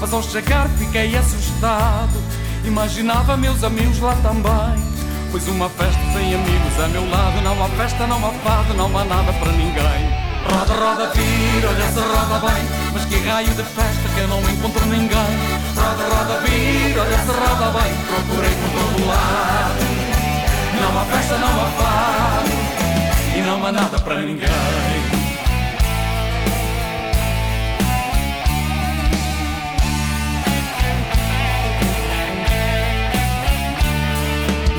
Mas 0.00 0.12
ao 0.12 0.22
chegar 0.22 0.68
fiquei 0.78 1.14
assustado. 1.16 2.18
Imaginava 2.64 3.36
meus 3.36 3.62
amigos 3.62 3.98
lá 4.00 4.14
também. 4.22 4.82
Pois 5.30 5.46
uma 5.48 5.68
festa 5.68 6.00
sem 6.14 6.34
amigos 6.34 6.80
a 6.82 6.88
meu 6.88 7.08
lado. 7.10 7.42
Não 7.42 7.62
há 7.62 7.68
festa, 7.68 8.06
não 8.06 8.26
há 8.26 8.32
fado, 8.32 8.72
não 8.72 8.86
há 8.96 9.04
nada 9.04 9.32
para 9.34 9.52
ninguém. 9.52 10.30
Roda, 10.50 10.72
roda, 10.72 11.12
vira, 11.14 11.68
olha 11.68 11.92
se 11.92 12.00
roda 12.00 12.46
bem. 12.48 12.64
Mas 12.94 13.04
que 13.04 13.16
raio 13.28 13.48
de 13.48 13.62
festa 13.62 14.08
que 14.14 14.20
eu 14.20 14.28
não 14.28 14.40
encontro 14.40 14.86
ninguém. 14.86 15.36
Roda, 15.76 16.14
roda, 16.14 16.40
vira, 16.40 17.02
olha 17.02 17.18
se 17.18 17.30
roda 17.30 17.78
bem. 17.78 17.94
Procurei 18.08 18.54
por 18.54 18.70
todo 18.70 19.06
lado 19.06 19.89
nada 23.72 23.98
para 24.00 24.16
ninguém. 24.20 24.48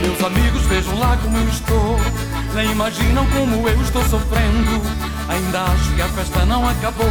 Meus 0.01 0.23
amigos 0.23 0.61
vejam 0.63 0.99
lá 0.99 1.17
como 1.21 1.37
eu 1.37 1.47
estou. 1.47 1.99
Nem 2.53 2.71
imaginam 2.71 3.25
como 3.27 3.67
eu 3.67 3.81
estou 3.81 4.03
sofrendo. 4.03 4.81
Ainda 5.29 5.61
acho 5.61 5.95
que 5.95 6.01
a 6.01 6.07
festa 6.09 6.45
não 6.45 6.67
acabou 6.67 7.07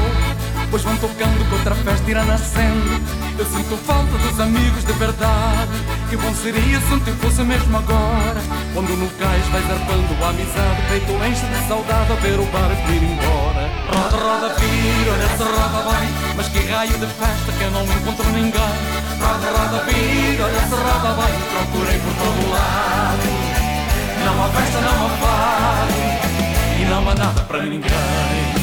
Pois 0.71 0.83
vão 0.85 0.97
tocando 0.99 1.49
que 1.49 1.55
outra 1.55 1.75
festa 1.75 2.09
irá 2.11 2.25
nascendo. 2.25 3.03
Eu 3.37 3.45
sinto 3.45 3.77
falta 3.79 4.17
dos 4.19 4.39
amigos 4.39 4.85
de 4.85 4.93
verdade 4.93 5.71
Que 6.11 6.17
bom 6.17 6.35
seria 6.35 6.81
se 6.81 6.93
um 6.93 6.99
tempo 6.99 7.19
fosse 7.19 7.41
mesmo 7.43 7.79
agora. 7.79 8.43
Quando 8.75 8.99
no 8.99 9.09
cais 9.11 9.47
vais 9.47 9.71
arpando 9.71 10.25
a 10.25 10.29
amizade 10.31 10.83
Peito 10.89 11.13
enche 11.13 11.47
de 11.47 11.69
saudade 11.69 12.13
a 12.13 12.17
ver 12.17 12.41
o 12.41 12.45
barco 12.47 12.91
ir 12.91 13.05
embora. 13.05 13.71
Roda, 13.95 14.17
roda, 14.17 14.55
vira, 14.59 15.13
olha 15.13 15.29
se 15.29 15.43
roda 15.45 15.91
bem 15.91 16.09
Mas 16.37 16.49
que 16.49 16.67
raio 16.67 16.99
de 16.99 17.07
festa 17.07 17.53
que 17.57 17.63
eu 17.63 17.71
não 17.71 17.85
encontro 17.85 18.29
ninguém. 18.33 18.75
Roda, 19.23 19.51
roda, 19.57 19.85
vira, 19.85 20.45
olha 20.47 20.61
se 20.61 20.75
roda 20.75 21.23
bem 21.23 21.35
Procurei 21.55 22.01
por 22.01 22.15
todo 22.19 22.51
lado. 22.51 23.29
Não 24.25 24.45
há 24.45 24.49
festa, 24.49 24.81
não 24.81 25.07
há 25.07 25.11
fado 25.11 25.61
e 26.81 26.85
não 26.87 27.09
há 27.09 27.15
nada 27.15 27.43
para 27.43 27.63
ninguém. 27.63 28.60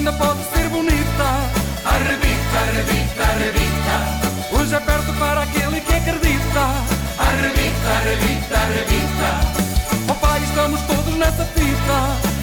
Ainda 0.00 0.12
pode 0.14 0.40
ser 0.54 0.66
bonita. 0.70 1.28
Arrebita, 1.84 2.56
arrebita, 2.56 3.22
arrebita. 3.22 4.56
Hoje 4.56 4.74
é 4.74 4.80
perto 4.80 5.12
para 5.18 5.42
aquele 5.42 5.80
que 5.82 5.94
acredita. 5.94 6.64
Arrebita, 7.18 7.88
arrebita, 8.00 8.54
arrebita. 8.56 9.30
Papai, 10.06 10.42
estamos 10.42 10.80
todos 10.82 11.14
nessa 11.16 11.44
fita. 11.44 11.98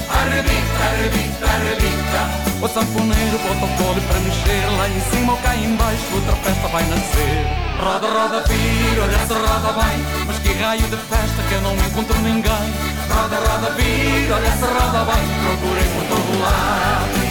Arrebita, 0.08 0.84
arrebita, 0.86 1.46
arrebita. 1.46 2.48
O 2.62 2.68
sanfoneiro 2.68 3.38
bota 3.40 3.66
o 3.66 3.78
fole 3.78 4.02
para 4.02 4.20
mexer 4.20 4.66
Lá 4.78 4.90
em 4.90 5.00
cima 5.12 5.34
ou 5.34 5.38
cá 5.40 5.56
embaixo 5.56 6.02
outra 6.12 6.34
festa 6.38 6.68
vai 6.70 6.84
nascer 6.86 7.46
Roda, 7.80 8.08
roda, 8.08 8.44
vira, 8.48 9.04
olha 9.04 9.20
se 9.28 9.34
roda 9.34 9.74
bem 9.74 10.26
Mas 10.26 10.40
que 10.40 10.54
raio 10.54 10.82
de 10.82 10.98
festa 10.98 11.44
que 11.48 11.54
eu 11.54 11.62
não 11.62 11.76
encontro 11.76 12.20
ninguém 12.22 12.74
Roda, 13.12 13.36
roda, 13.36 13.70
vira, 13.76 14.36
olha 14.36 14.52
se 14.52 14.66
roda 14.66 15.06
bem 15.06 15.24
Procurei 15.46 15.84
por 15.84 16.04
todo 16.10 16.42
lado 16.42 17.27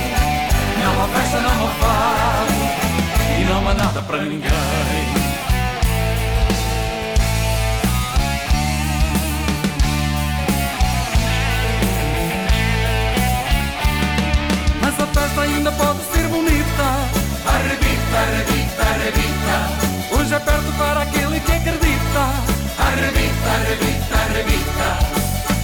Não 0.87 1.03
há 1.03 1.09
festa, 1.09 1.41
não 1.41 1.51
há 1.51 1.71
fado. 1.81 2.53
E 3.41 3.45
não 3.45 3.69
há 3.69 3.75
nada 3.75 4.03
para 4.03 4.19
ninguém. 4.23 4.51
Mas 14.81 15.01
a 15.01 15.07
festa 15.09 15.41
ainda 15.41 15.73
pode 15.73 15.99
ser 16.13 16.29
bonita. 16.29 16.87
Arrebita, 17.49 18.17
arrebita, 18.17 18.83
arrebita. 18.83 20.17
Hoje 20.17 20.35
é 20.35 20.39
perto 20.39 20.73
para 20.79 21.03
aquele 21.03 21.41
que 21.41 21.53
acredita. 21.53 22.23
Arrebita, 22.79 23.51
arrebita, 23.59 24.15
arrebita. 24.15 25.17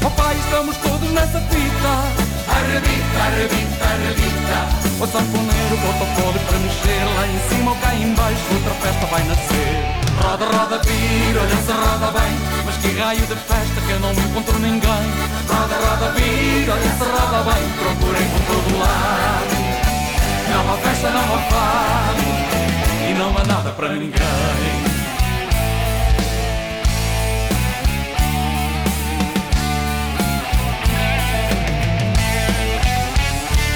Oh 0.05 0.33
estamos 0.33 0.77
todos 0.79 1.11
nessa 1.13 1.41
fita 1.43 2.32
Arrebita, 2.63 3.19
arrebita, 3.27 3.85
arrebita 3.85 4.59
O 5.01 5.07
sanfoneiro 5.07 5.77
bota 5.83 6.05
o 6.05 6.15
fole 6.15 6.39
para 6.47 6.59
mexer 6.61 7.05
Lá 7.17 7.27
em 7.27 7.39
cima 7.49 7.71
ou 7.73 7.77
cá 7.79 7.93
embaixo 7.93 8.43
outra 8.55 8.75
festa 8.75 9.07
vai 9.07 9.25
nascer. 9.25 10.03
Roda, 10.23 10.45
roda, 10.45 10.81
vira, 10.87 11.41
olha 11.41 11.57
se 11.57 11.73
roda 11.73 12.13
bem 12.13 12.33
Mas 12.65 12.77
que 12.77 13.01
raio 13.01 13.27
de 13.27 13.35
festa 13.35 13.81
que 13.85 13.91
eu 13.91 13.99
não 13.99 14.13
encontro 14.13 14.59
ninguém. 14.61 15.05
Roda, 15.49 15.75
roda, 15.75 16.13
vira, 16.13 16.73
olha 16.75 16.93
se 16.93 17.05
roda 17.05 17.51
bem 17.51 17.63
Procurei 17.83 18.27
por 18.31 18.43
todo 18.47 18.79
lado. 18.79 19.63
Não 20.53 20.73
há 20.73 20.77
festa, 20.79 21.11
não 21.11 21.35
há 21.35 21.39
fado 21.51 22.23
E 23.11 23.15
não 23.15 23.37
há 23.37 23.45
nada 23.45 23.71
para 23.73 23.89
ninguém 23.89 24.92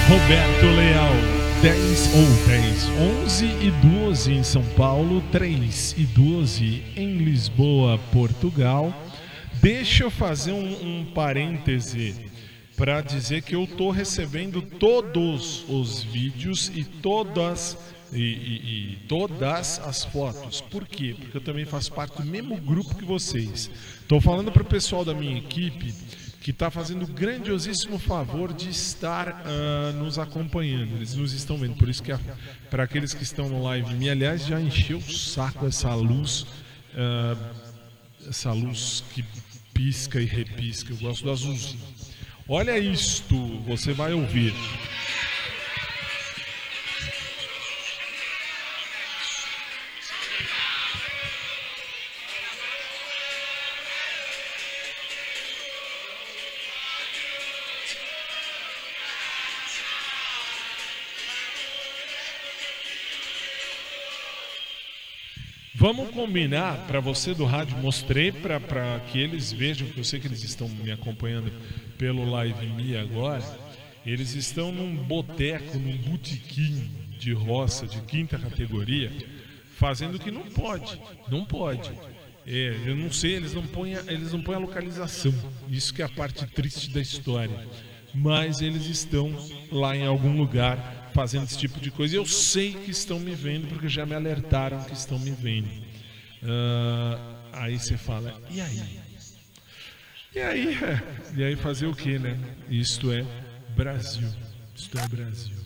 Roberto 0.07 0.65
Leal, 0.65 1.13
10 1.61 2.15
ou 2.15 2.47
10, 2.47 2.89
11 3.25 3.45
e 3.45 3.71
12 4.05 4.31
em 4.33 4.43
São 4.43 4.63
Paulo, 4.77 5.21
3 5.31 5.95
e 5.97 6.03
12 6.05 6.83
em 6.95 7.17
Lisboa, 7.17 7.97
Portugal. 8.11 8.93
Deixa 9.61 10.05
eu 10.05 10.09
fazer 10.09 10.53
um, 10.53 10.99
um 11.01 11.05
parêntese 11.13 12.15
para 12.77 13.01
dizer 13.01 13.41
que 13.41 13.55
eu 13.55 13.65
estou 13.65 13.91
recebendo 13.91 14.61
todos 14.61 15.65
os 15.67 16.03
vídeos 16.03 16.71
e 16.73 16.83
todas 16.85 17.77
e, 18.13 18.17
e- 18.21 18.93
e 18.93 18.97
todas 19.09 19.79
as 19.79 20.05
fotos. 20.05 20.61
Por 20.61 20.87
quê? 20.87 21.15
Porque 21.19 21.35
eu 21.37 21.41
também 21.41 21.65
faço 21.65 21.91
parte 21.91 22.21
do 22.21 22.25
mesmo 22.25 22.55
grupo 22.55 22.95
que 22.95 23.03
vocês. 23.03 23.69
Estou 24.01 24.21
falando 24.21 24.51
para 24.53 24.61
o 24.61 24.65
pessoal 24.65 25.03
da 25.03 25.13
minha 25.13 25.37
equipe 25.37 25.93
que 26.47 26.51
está 26.51 26.71
fazendo 26.71 27.03
o 27.03 27.07
grandiosíssimo 27.07 27.99
favor 27.99 28.53
de 28.53 28.69
estar 28.69 29.43
ah, 29.45 29.91
nos 29.91 30.17
acompanhando. 30.17 30.95
Eles 30.95 31.13
nos 31.13 31.33
estão 31.33 31.57
vendo. 31.57 31.75
Por 31.75 31.89
isso 31.89 32.01
que 32.01 32.17
para 32.71 32.83
aqueles 32.83 33.13
que 33.13 33.21
estão 33.21 33.49
no 33.49 33.61
live, 33.63 33.93
me 33.95 34.09
aliás 34.09 34.45
já 34.45 34.57
encheu 34.57 34.99
o 34.99 35.11
saco 35.11 35.67
essa 35.67 35.93
luz, 35.93 36.45
ah, 36.95 37.35
essa 38.29 38.53
luz 38.53 39.03
que 39.13 39.25
pisca 39.73 40.21
e 40.21 40.25
repisca. 40.25 40.93
Eu 40.93 40.97
gosto 40.99 41.25
do 41.25 41.31
azulzinho. 41.31 41.81
Olha 42.47 42.79
isto, 42.79 43.35
você 43.63 43.91
vai 43.91 44.13
ouvir. 44.13 44.53
Vamos 65.87 66.09
combinar 66.09 66.85
para 66.85 66.99
você 66.99 67.33
do 67.33 67.45
rádio, 67.45 67.77
mostrei 67.77 68.29
para 68.29 68.99
que 69.09 69.21
eles 69.21 69.53
vejam, 69.53 69.87
que 69.87 69.97
eu 69.97 70.03
sei 70.03 70.19
que 70.19 70.27
eles 70.27 70.43
estão 70.43 70.67
me 70.67 70.91
acompanhando 70.91 71.49
pelo 71.97 72.29
Live 72.29 72.67
Me 72.71 72.97
agora. 72.97 73.41
Eles 74.05 74.35
estão 74.35 74.69
num 74.69 74.93
boteco, 74.97 75.77
num 75.77 75.95
botequim 75.95 76.89
de 77.17 77.31
roça 77.31 77.87
de 77.87 78.01
quinta 78.01 78.37
categoria, 78.37 79.13
fazendo 79.77 80.15
o 80.15 80.19
que 80.19 80.29
não 80.29 80.43
pode. 80.43 80.99
Não 81.29 81.45
pode. 81.45 81.89
É, 82.45 82.75
eu 82.85 82.93
não 82.93 83.09
sei, 83.09 83.35
eles 83.35 83.53
não 83.53 83.65
põem, 83.65 83.93
eles 83.93 84.33
não 84.33 84.41
põem 84.41 84.57
a 84.57 84.59
localização. 84.59 85.33
Isso 85.69 85.93
que 85.93 86.01
é 86.01 86.05
a 86.05 86.09
parte 86.09 86.45
triste 86.47 86.89
da 86.89 86.99
história. 86.99 87.65
Mas 88.13 88.59
eles 88.59 88.87
estão 88.87 89.33
lá 89.71 89.95
em 89.95 90.05
algum 90.05 90.35
lugar 90.35 90.96
fazendo 91.17 91.45
esse 91.45 91.57
tipo 91.57 91.79
de 91.79 91.89
coisa. 91.89 92.15
Eu 92.15 92.27
sei 92.27 92.73
que 92.75 92.91
estão 92.91 93.19
me 93.19 93.33
vendo 93.33 93.67
porque 93.67 93.89
já 93.89 94.05
me 94.05 94.13
alertaram 94.13 94.83
que 94.83 94.93
estão 94.93 95.17
me 95.17 95.31
vendo. 95.31 95.67
Ah, 96.43 97.17
aí 97.53 97.79
você 97.79 97.97
fala, 97.97 98.39
e 98.51 98.61
aí? 98.61 98.99
E 100.35 100.39
aí, 100.39 100.77
e 101.35 101.43
aí 101.43 101.55
fazer 101.55 101.87
o 101.87 101.95
que, 101.95 102.19
né? 102.19 102.37
Isto 102.69 103.11
é 103.11 103.25
Brasil. 103.75 104.29
Isto 104.75 104.99
é 104.99 105.07
Brasil. 105.07 105.57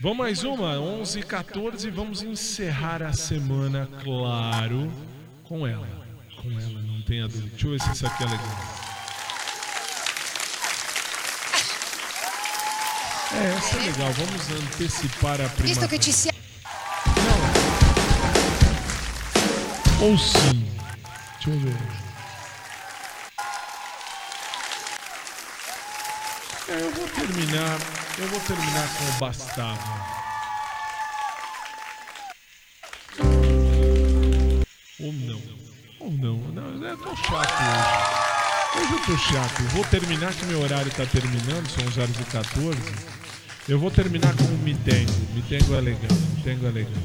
Vamos 0.00 0.16
mais 0.16 0.42
uma, 0.42 0.80
11 0.80 1.18
e 1.18 1.22
14 1.22 1.90
vamos 1.90 2.22
encerrar 2.22 3.02
a 3.02 3.12
semana, 3.12 3.86
claro, 4.02 4.90
com 5.44 5.66
ela. 5.66 5.86
Com 6.40 6.50
ela, 6.52 6.80
não 6.80 7.02
tenha 7.02 7.28
dúvida. 7.28 7.50
Deixa 7.50 7.66
eu 7.66 7.70
ver 7.72 7.80
se 7.82 7.90
essa 7.90 8.06
aqui 8.06 8.22
é 8.22 8.26
legal. 8.26 8.77
É, 13.30 13.54
essa 13.56 13.76
é 13.76 13.80
legal. 13.80 14.12
Vamos 14.12 14.48
antecipar 14.50 15.40
a 15.40 15.48
primavera. 15.48 15.66
Visto 15.66 15.86
che 15.86 15.98
ci 15.98 16.12
siamo. 16.12 16.38
Ou 20.00 20.16
sim. 20.16 20.64
Deixa 21.34 21.50
eu 21.50 21.60
ver. 21.60 21.76
É, 26.68 26.80
eu 26.80 26.90
vou 26.92 27.08
terminar. 27.08 27.78
Eu 28.18 28.28
vou 28.28 28.40
terminar 28.40 28.88
com 28.96 29.04
o 29.04 29.12
Bastava. 29.18 30.18
Ou 35.00 35.12
não. 35.12 35.42
Ou 36.00 36.10
não. 36.12 36.38
Não, 36.52 36.88
eu 36.88 36.96
tô 36.96 37.14
chato 37.16 37.62
hoje. 37.62 38.18
Hoje 38.76 38.92
eu 38.92 39.06
tô 39.06 39.18
chato. 39.18 39.62
Vou 39.74 39.84
terminar 39.84 40.32
que 40.32 40.46
meu 40.46 40.60
horário 40.62 40.90
tá 40.92 41.04
terminando, 41.06 41.68
são 41.68 41.84
11 41.86 42.00
horas 42.00 42.16
e 42.20 42.24
14. 42.24 43.17
Eu 43.68 43.78
vou 43.78 43.90
terminar 43.90 44.34
com 44.34 44.44
o 44.44 44.58
Mitengo. 44.64 45.12
Mitengo 45.34 45.74
é 45.74 45.80
legal. 45.82 46.16
Mitengo 46.36 46.66
é 46.68 46.70
legal. 46.70 47.02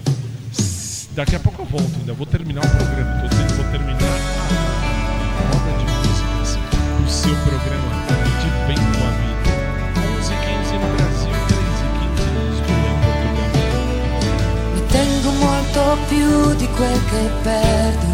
Daqui 1.12 1.36
a 1.36 1.40
pouco 1.40 1.64
eu 1.64 1.66
volto 1.66 1.92
ainda. 2.00 2.14
Vou 2.14 2.26
terminar 2.26 2.64
o 2.64 2.70
programa. 2.70 3.22
Tô 3.22 3.28
dizendo, 3.28 3.54
vou 3.56 3.66
terminar 3.70 4.18
a 5.40 5.44
roda 5.52 5.72
de 5.78 5.84
músicas 5.92 6.56
do 7.04 7.10
seu 7.12 7.36
programa 7.44 7.92
de 8.40 8.48
Bem 8.66 8.78
com 8.78 9.04
a 9.04 9.12
Vida. 9.20 9.52
11 10.20 10.34
h 10.34 10.40
15 10.40 10.80
no 10.80 10.88
Brasil, 10.96 11.36
13 11.48 11.84
h 11.84 12.00
15 12.00 12.24
em 12.24 12.40
Lisboa, 12.48 12.80
em 12.80 13.36
Portugal. 13.84 14.24
Mi 14.74 14.82
tengo 14.88 15.30
molto 15.44 15.82
più 16.08 16.56
di 16.56 16.68
quel 16.78 17.00
che 17.10 17.24
perdo. 17.44 18.08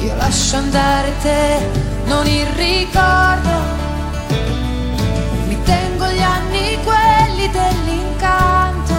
Io 0.00 0.16
lascio 0.16 0.56
andare 0.56 1.12
te, 1.20 1.60
non 2.06 2.26
il 2.26 2.46
ricordo. 2.56 3.78
Dell'incanto. 7.52 8.94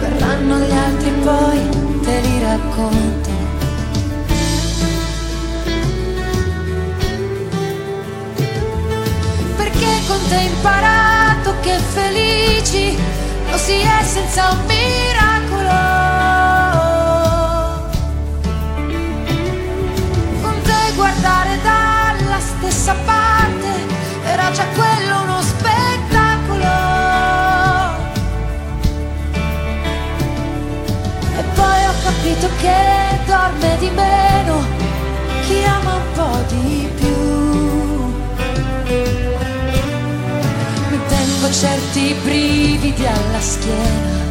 Verranno 0.00 0.58
gli 0.58 0.72
altri 0.72 1.10
poi 1.22 2.00
te 2.02 2.20
li 2.20 2.40
racconto. 2.42 3.30
Perché 9.56 10.00
con 10.06 10.18
te 10.28 10.36
ho 10.36 10.40
imparato 10.40 11.54
che 11.60 11.78
felici 11.92 12.96
lo 13.50 13.56
si 13.58 13.80
è 13.80 14.02
senza 14.04 14.50
un 14.50 14.58
miracolo. 14.66 15.94
Con 20.42 20.62
te 20.62 20.92
guardare 20.94 21.58
dalla 21.62 22.40
stessa 22.40 22.94
parte 23.04 23.68
era 24.24 24.50
già 24.50 24.64
quello 24.74 25.22
uno 25.22 25.35
poi 31.56 31.84
ho 31.86 31.94
capito 32.04 32.48
che 32.60 33.18
dorme 33.26 33.76
di 33.78 33.90
meno 33.90 34.64
chi 35.46 35.64
ama 35.64 35.94
un 35.94 36.12
po' 36.14 36.38
di 36.48 36.88
più. 36.96 37.16
Mi 40.90 40.98
tengo 41.08 41.50
certi 41.50 42.14
brividi 42.22 43.06
alla 43.06 43.40
schiena, 43.40 44.24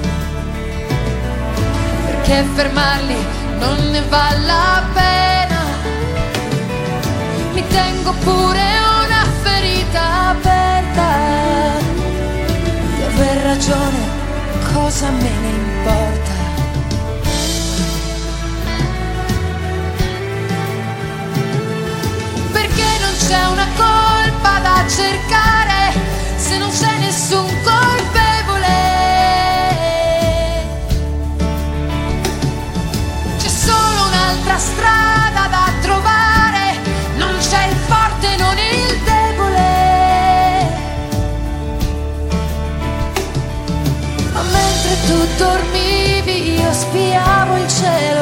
perché 2.05 2.45
fermarli 2.53 3.17
non 3.59 3.89
ne 3.91 4.01
vale 4.09 4.45
la 4.45 4.83
pena. 4.93 5.63
Mi 7.53 7.63
tengo 7.67 8.13
pure 8.23 8.63
una 9.03 9.23
ferita 9.41 10.29
aperta, 10.29 11.07
di 12.95 13.01
aver 13.03 13.37
ragione, 13.43 13.99
cosa 14.73 15.09
me 15.09 15.29
ne 15.41 15.47
importa? 15.47 15.64
C'è 23.27 23.43
una 23.47 23.67
colpa 23.75 24.59
da 24.59 24.83
cercare 24.87 25.93
se 26.35 26.57
non 26.57 26.69
c'è 26.69 26.97
nessun 26.99 27.47
colpevole. 27.63 28.69
C'è 33.39 33.47
solo 33.47 34.05
un'altra 34.09 34.57
strada 34.59 35.47
da 35.49 35.71
trovare, 35.81 36.77
non 37.17 37.35
c'è 37.39 37.65
il 37.67 37.75
forte, 37.87 38.35
non 38.37 38.57
il 38.57 38.99
debole. 39.03 39.73
Ma 44.33 44.41
mentre 44.41 44.97
tu 45.07 45.27
dormivi 45.37 46.59
io 46.59 46.71
spiavo 46.73 47.55
il 47.57 47.67
cielo. 47.67 48.14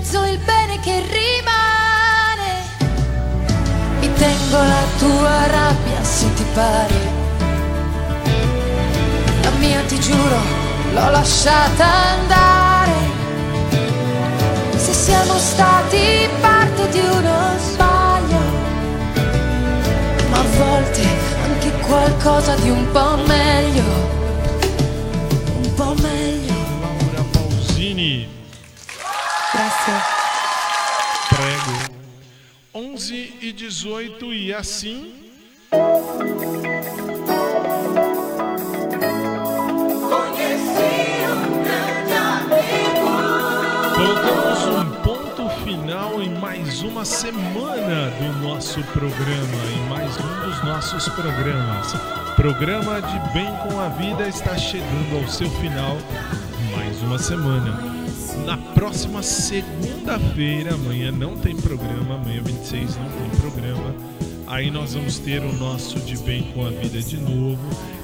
Mezzo 0.00 0.24
il 0.24 0.38
bene 0.38 0.80
che 0.80 1.02
rimane. 1.12 2.52
Mi 4.00 4.10
tengo 4.14 4.56
la 4.56 4.84
tua 4.98 5.46
rabbia 5.46 6.02
se 6.02 6.32
ti 6.32 6.44
pare. 6.54 7.18
La 9.42 9.50
mia 9.58 9.82
ti 9.82 10.00
giuro, 10.00 10.38
l'ho 10.94 11.10
lasciata 11.10 11.84
andare. 11.84 13.18
Se 14.76 14.92
siamo 14.94 15.36
stati 15.36 16.28
parte 16.40 16.88
di 16.88 17.00
uno 17.00 17.38
sbaglio, 17.58 18.42
ma 20.30 20.38
a 20.38 20.44
volte 20.56 21.02
anche 21.44 21.70
qualcosa 21.86 22.54
di 22.54 22.70
un 22.70 22.90
po' 22.90 23.16
meglio 23.26 24.18
un 25.62 25.74
po' 25.74 25.94
meglio. 26.00 26.54
Laura 26.80 27.22
Pausini, 27.30 28.39
Prego. 31.28 32.00
11 32.74 33.38
e 33.40 33.52
18 33.52 34.34
e 34.34 34.52
assim. 34.52 35.14
Colocamos 43.96 44.66
um 44.66 45.00
mais 46.40 46.82
uma 46.82 47.04
semana 47.04 48.10
do 48.10 48.46
nosso 48.46 48.82
programa, 48.92 49.64
em 49.74 49.88
mais 49.88 50.14
um 50.18 50.48
dos 50.48 50.62
nossos 50.62 51.08
programas. 51.08 51.94
Programa 52.36 53.00
de 53.00 53.18
Bem 53.32 53.48
com 53.62 53.80
a 53.80 53.88
Vida 53.88 54.28
está 54.28 54.56
chegando 54.58 55.22
ao 55.22 55.28
seu 55.28 55.50
final, 55.52 55.96
mais 56.74 57.00
uma 57.02 57.18
semana. 57.18 57.99
Na 58.46 58.56
próxima 58.56 59.22
segunda-feira, 59.22 60.74
amanhã 60.74 61.12
não 61.12 61.36
tem 61.36 61.56
programa, 61.56 62.14
amanhã 62.14 62.42
26 62.42 62.96
não 62.96 63.10
tem 63.10 63.40
programa. 63.40 63.94
Aí 64.46 64.68
nós 64.70 64.94
vamos 64.94 65.18
ter 65.18 65.40
o 65.42 65.52
nosso 65.52 66.00
de 66.00 66.16
Bem 66.18 66.42
com 66.52 66.66
a 66.66 66.70
Vida 66.70 67.00
de 67.00 67.16
novo. 67.16 67.58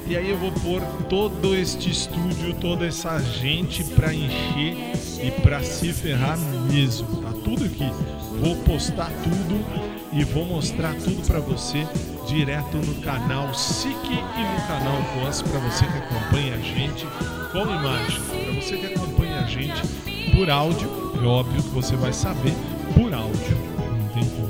E 0.07 0.15
aí 0.15 0.29
eu 0.29 0.37
vou 0.37 0.51
pôr 0.53 0.81
todo 1.09 1.53
este 1.53 1.91
estúdio, 1.91 2.53
toda 2.61 2.85
essa 2.85 3.19
gente 3.19 3.83
para 3.83 4.13
encher 4.13 4.77
e 5.21 5.31
para 5.41 5.61
se 5.61 5.91
ferrar 5.91 6.37
mesmo. 6.71 7.21
Tá 7.21 7.33
tudo 7.43 7.65
aqui. 7.65 7.91
Vou 8.39 8.55
postar 8.63 9.11
tudo 9.23 9.65
e 10.13 10.23
vou 10.23 10.45
mostrar 10.45 10.95
tudo 10.95 11.21
para 11.27 11.39
você 11.39 11.85
direto 12.25 12.77
no 12.77 12.95
canal 13.01 13.53
SIC 13.53 13.89
e 14.05 14.15
no 14.15 14.67
canal 14.67 15.01
Voz 15.15 15.41
para 15.41 15.59
você 15.59 15.85
que 15.85 15.97
acompanha 15.97 16.55
a 16.55 16.59
gente 16.59 17.05
com 17.51 17.61
imagem. 17.61 18.21
Para 18.21 18.53
você 18.53 18.77
que 18.77 18.85
acompanha 18.85 19.39
a 19.39 19.45
gente 19.45 20.06
por 20.37 20.51
áudio, 20.51 20.87
é 21.19 21.25
óbvio 21.25 21.63
que 21.63 21.69
você 21.69 21.95
vai 21.95 22.13
saber 22.13 22.53
por 22.93 23.11
áudio. 23.11 23.57
Não 23.79 24.07
tem 24.09 24.23
como. 24.29 24.47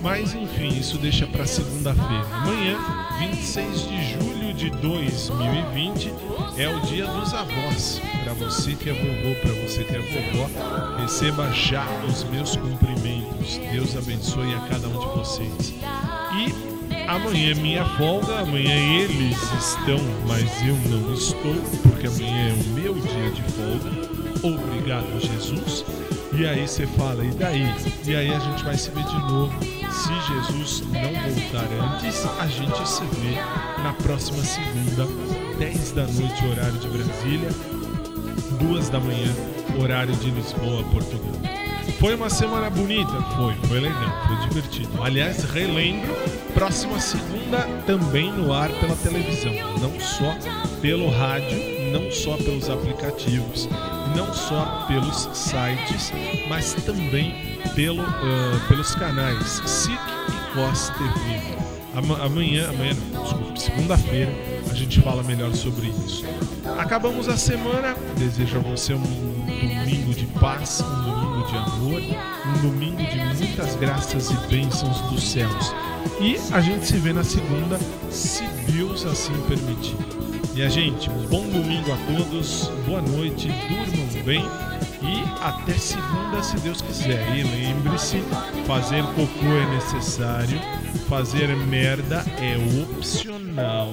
Mas 0.00 0.34
enfim, 0.34 0.68
isso 0.68 0.98
deixa 0.98 1.26
para 1.26 1.44
segunda-feira. 1.44 2.24
Amanhã, 2.32 2.78
26 3.18 3.88
de 3.88 4.12
julho 4.12 4.54
de 4.54 4.70
2020, 4.70 6.14
é 6.56 6.68
o 6.68 6.80
dia 6.82 7.06
dos 7.08 7.34
avós. 7.34 8.00
Para 8.22 8.34
você 8.34 8.76
que 8.76 8.88
é 8.88 8.92
vovô, 8.92 9.34
para 9.40 9.52
você 9.66 9.82
que 9.82 9.96
é 9.96 9.98
vovó, 9.98 10.48
receba 11.00 11.50
já 11.50 11.84
os 12.08 12.22
meus 12.24 12.54
cumprimentos. 12.54 13.58
Deus 13.72 13.96
abençoe 13.96 14.54
a 14.54 14.60
cada 14.68 14.86
um 14.86 15.00
de 15.00 15.06
vocês. 15.18 15.74
E 16.38 17.08
amanhã 17.08 17.50
é 17.50 17.54
minha 17.54 17.84
folga, 17.96 18.42
amanhã 18.42 18.76
eles 18.76 19.36
estão, 19.58 19.98
mas 20.28 20.48
eu 20.64 20.76
não 20.88 21.12
estou, 21.12 21.56
porque 21.82 22.06
amanhã 22.06 22.50
é 22.50 22.52
o 22.52 22.64
meu 22.68 22.94
dia 22.94 23.30
de 23.32 23.42
folga. 23.42 24.19
Obrigado, 24.42 25.20
Jesus. 25.20 25.84
E 26.32 26.46
aí 26.46 26.66
você 26.66 26.86
fala, 26.86 27.24
e 27.24 27.30
daí? 27.32 27.66
E 28.06 28.14
aí 28.14 28.32
a 28.32 28.38
gente 28.38 28.64
vai 28.64 28.76
se 28.76 28.90
ver 28.90 29.04
de 29.04 29.18
novo. 29.30 29.52
Se 29.90 30.14
Jesus 30.32 30.82
não 30.86 31.02
voltar 31.02 31.68
antes, 31.94 32.26
a 32.38 32.46
gente 32.46 32.88
se 32.88 33.02
vê 33.04 33.34
na 33.82 33.92
próxima 34.02 34.42
segunda, 34.42 35.06
10 35.58 35.92
da 35.92 36.06
noite, 36.06 36.46
horário 36.46 36.78
de 36.78 36.88
Brasília, 36.88 37.50
2 38.60 38.88
da 38.88 39.00
manhã, 39.00 39.34
horário 39.78 40.14
de 40.16 40.30
Lisboa, 40.30 40.82
Portugal. 40.84 41.34
Foi 41.98 42.14
uma 42.14 42.30
semana 42.30 42.70
bonita? 42.70 43.12
Foi, 43.36 43.54
foi 43.68 43.80
legal, 43.80 44.26
foi 44.26 44.48
divertido. 44.48 45.02
Aliás, 45.02 45.44
relembro, 45.44 46.14
próxima 46.54 46.98
segunda 46.98 47.58
também 47.86 48.32
no 48.32 48.52
ar 48.52 48.70
pela 48.70 48.96
televisão, 48.96 49.52
não 49.80 50.00
só 50.00 50.34
pelo 50.80 51.10
rádio, 51.10 51.79
não 51.90 52.10
só 52.10 52.36
pelos 52.36 52.70
aplicativos, 52.70 53.68
não 54.16 54.32
só 54.32 54.84
pelos 54.86 55.28
sites, 55.32 56.12
mas 56.48 56.74
também 56.74 57.58
pelo, 57.74 58.02
uh, 58.02 58.68
pelos 58.68 58.94
canais 58.94 59.62
SIC 59.66 59.92
e 59.92 60.54
COS 60.54 60.90
TV. 60.90 61.70
Ama 61.94 62.24
amanhã, 62.24 62.68
amanhã 62.70 62.94
desculpa, 62.94 63.56
segunda-feira 63.56 64.32
a 64.70 64.74
gente 64.74 65.00
fala 65.00 65.22
melhor 65.24 65.52
sobre 65.54 65.88
isso. 65.88 66.24
Acabamos 66.78 67.28
a 67.28 67.36
semana, 67.36 67.96
desejo 68.16 68.58
a 68.58 68.60
você 68.60 68.94
um 68.94 69.00
domingo 69.00 69.99
paz, 70.40 70.80
um 70.80 71.02
domingo 71.02 71.46
de 71.46 71.56
amor, 71.56 72.02
um 72.46 72.62
domingo 72.62 72.96
de 72.96 73.18
muitas 73.18 73.76
graças 73.76 74.30
e 74.30 74.36
bênçãos 74.48 74.98
dos 75.02 75.22
céus. 75.22 75.74
E 76.18 76.36
a 76.52 76.60
gente 76.62 76.86
se 76.86 76.96
vê 76.96 77.12
na 77.12 77.22
segunda, 77.22 77.78
se 78.10 78.42
Deus 78.72 79.04
assim 79.04 79.34
permitir. 79.46 79.96
Minha 80.54 80.70
gente, 80.70 81.10
um 81.10 81.26
bom 81.28 81.46
domingo 81.46 81.92
a 81.92 81.96
todos, 82.06 82.68
boa 82.86 83.02
noite, 83.02 83.48
durmam 83.68 84.24
bem 84.24 84.44
e 85.02 85.42
até 85.42 85.74
segunda, 85.74 86.42
se 86.42 86.56
Deus 86.60 86.80
quiser. 86.80 87.36
E 87.36 87.42
lembre-se: 87.42 88.22
fazer 88.66 89.04
cocô 89.04 89.46
é 89.46 89.74
necessário, 89.74 90.58
fazer 91.08 91.54
merda 91.54 92.24
é 92.38 92.56
opcional. 92.82 93.90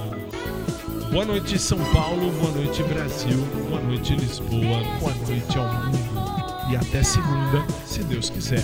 Boa 1.12 1.26
noite, 1.26 1.60
São 1.60 1.80
Paulo, 1.94 2.32
boa 2.32 2.52
noite, 2.52 2.84
Brasil, 2.84 3.38
boa 3.70 3.82
noite, 3.82 4.16
Lisboa, 4.16 4.84
boa 5.00 5.14
noite 5.28 5.58
ao 5.58 5.86
mundo. 5.86 6.17
E 6.70 6.76
até 6.76 7.02
segunda, 7.02 7.66
se 7.86 8.04
Deus 8.04 8.30
quiser. 8.30 8.64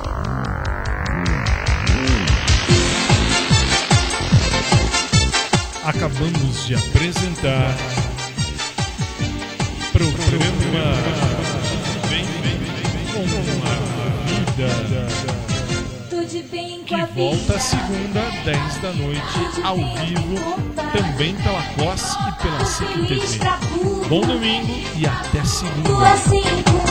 De 6.71 6.75
apresentar 6.75 7.75
programa 9.91 10.85
Bem 12.09 12.25
com 13.11 13.23
a 13.67 13.75
Vida. 14.25 14.71
Que 16.85 17.05
volta 17.13 17.59
segunda, 17.59 18.21
10 18.45 18.77
da 18.77 18.93
noite, 18.93 19.21
ao 19.63 19.75
vivo, 19.75 20.37
também 20.93 21.35
pela 21.35 21.61
COS 21.73 22.13
e 22.13 22.31
pela 22.41 22.63
TV. 23.05 23.39
Bom 24.07 24.21
domingo 24.21 24.73
e 24.95 25.05
até 25.05 25.43
segunda. 25.43 26.90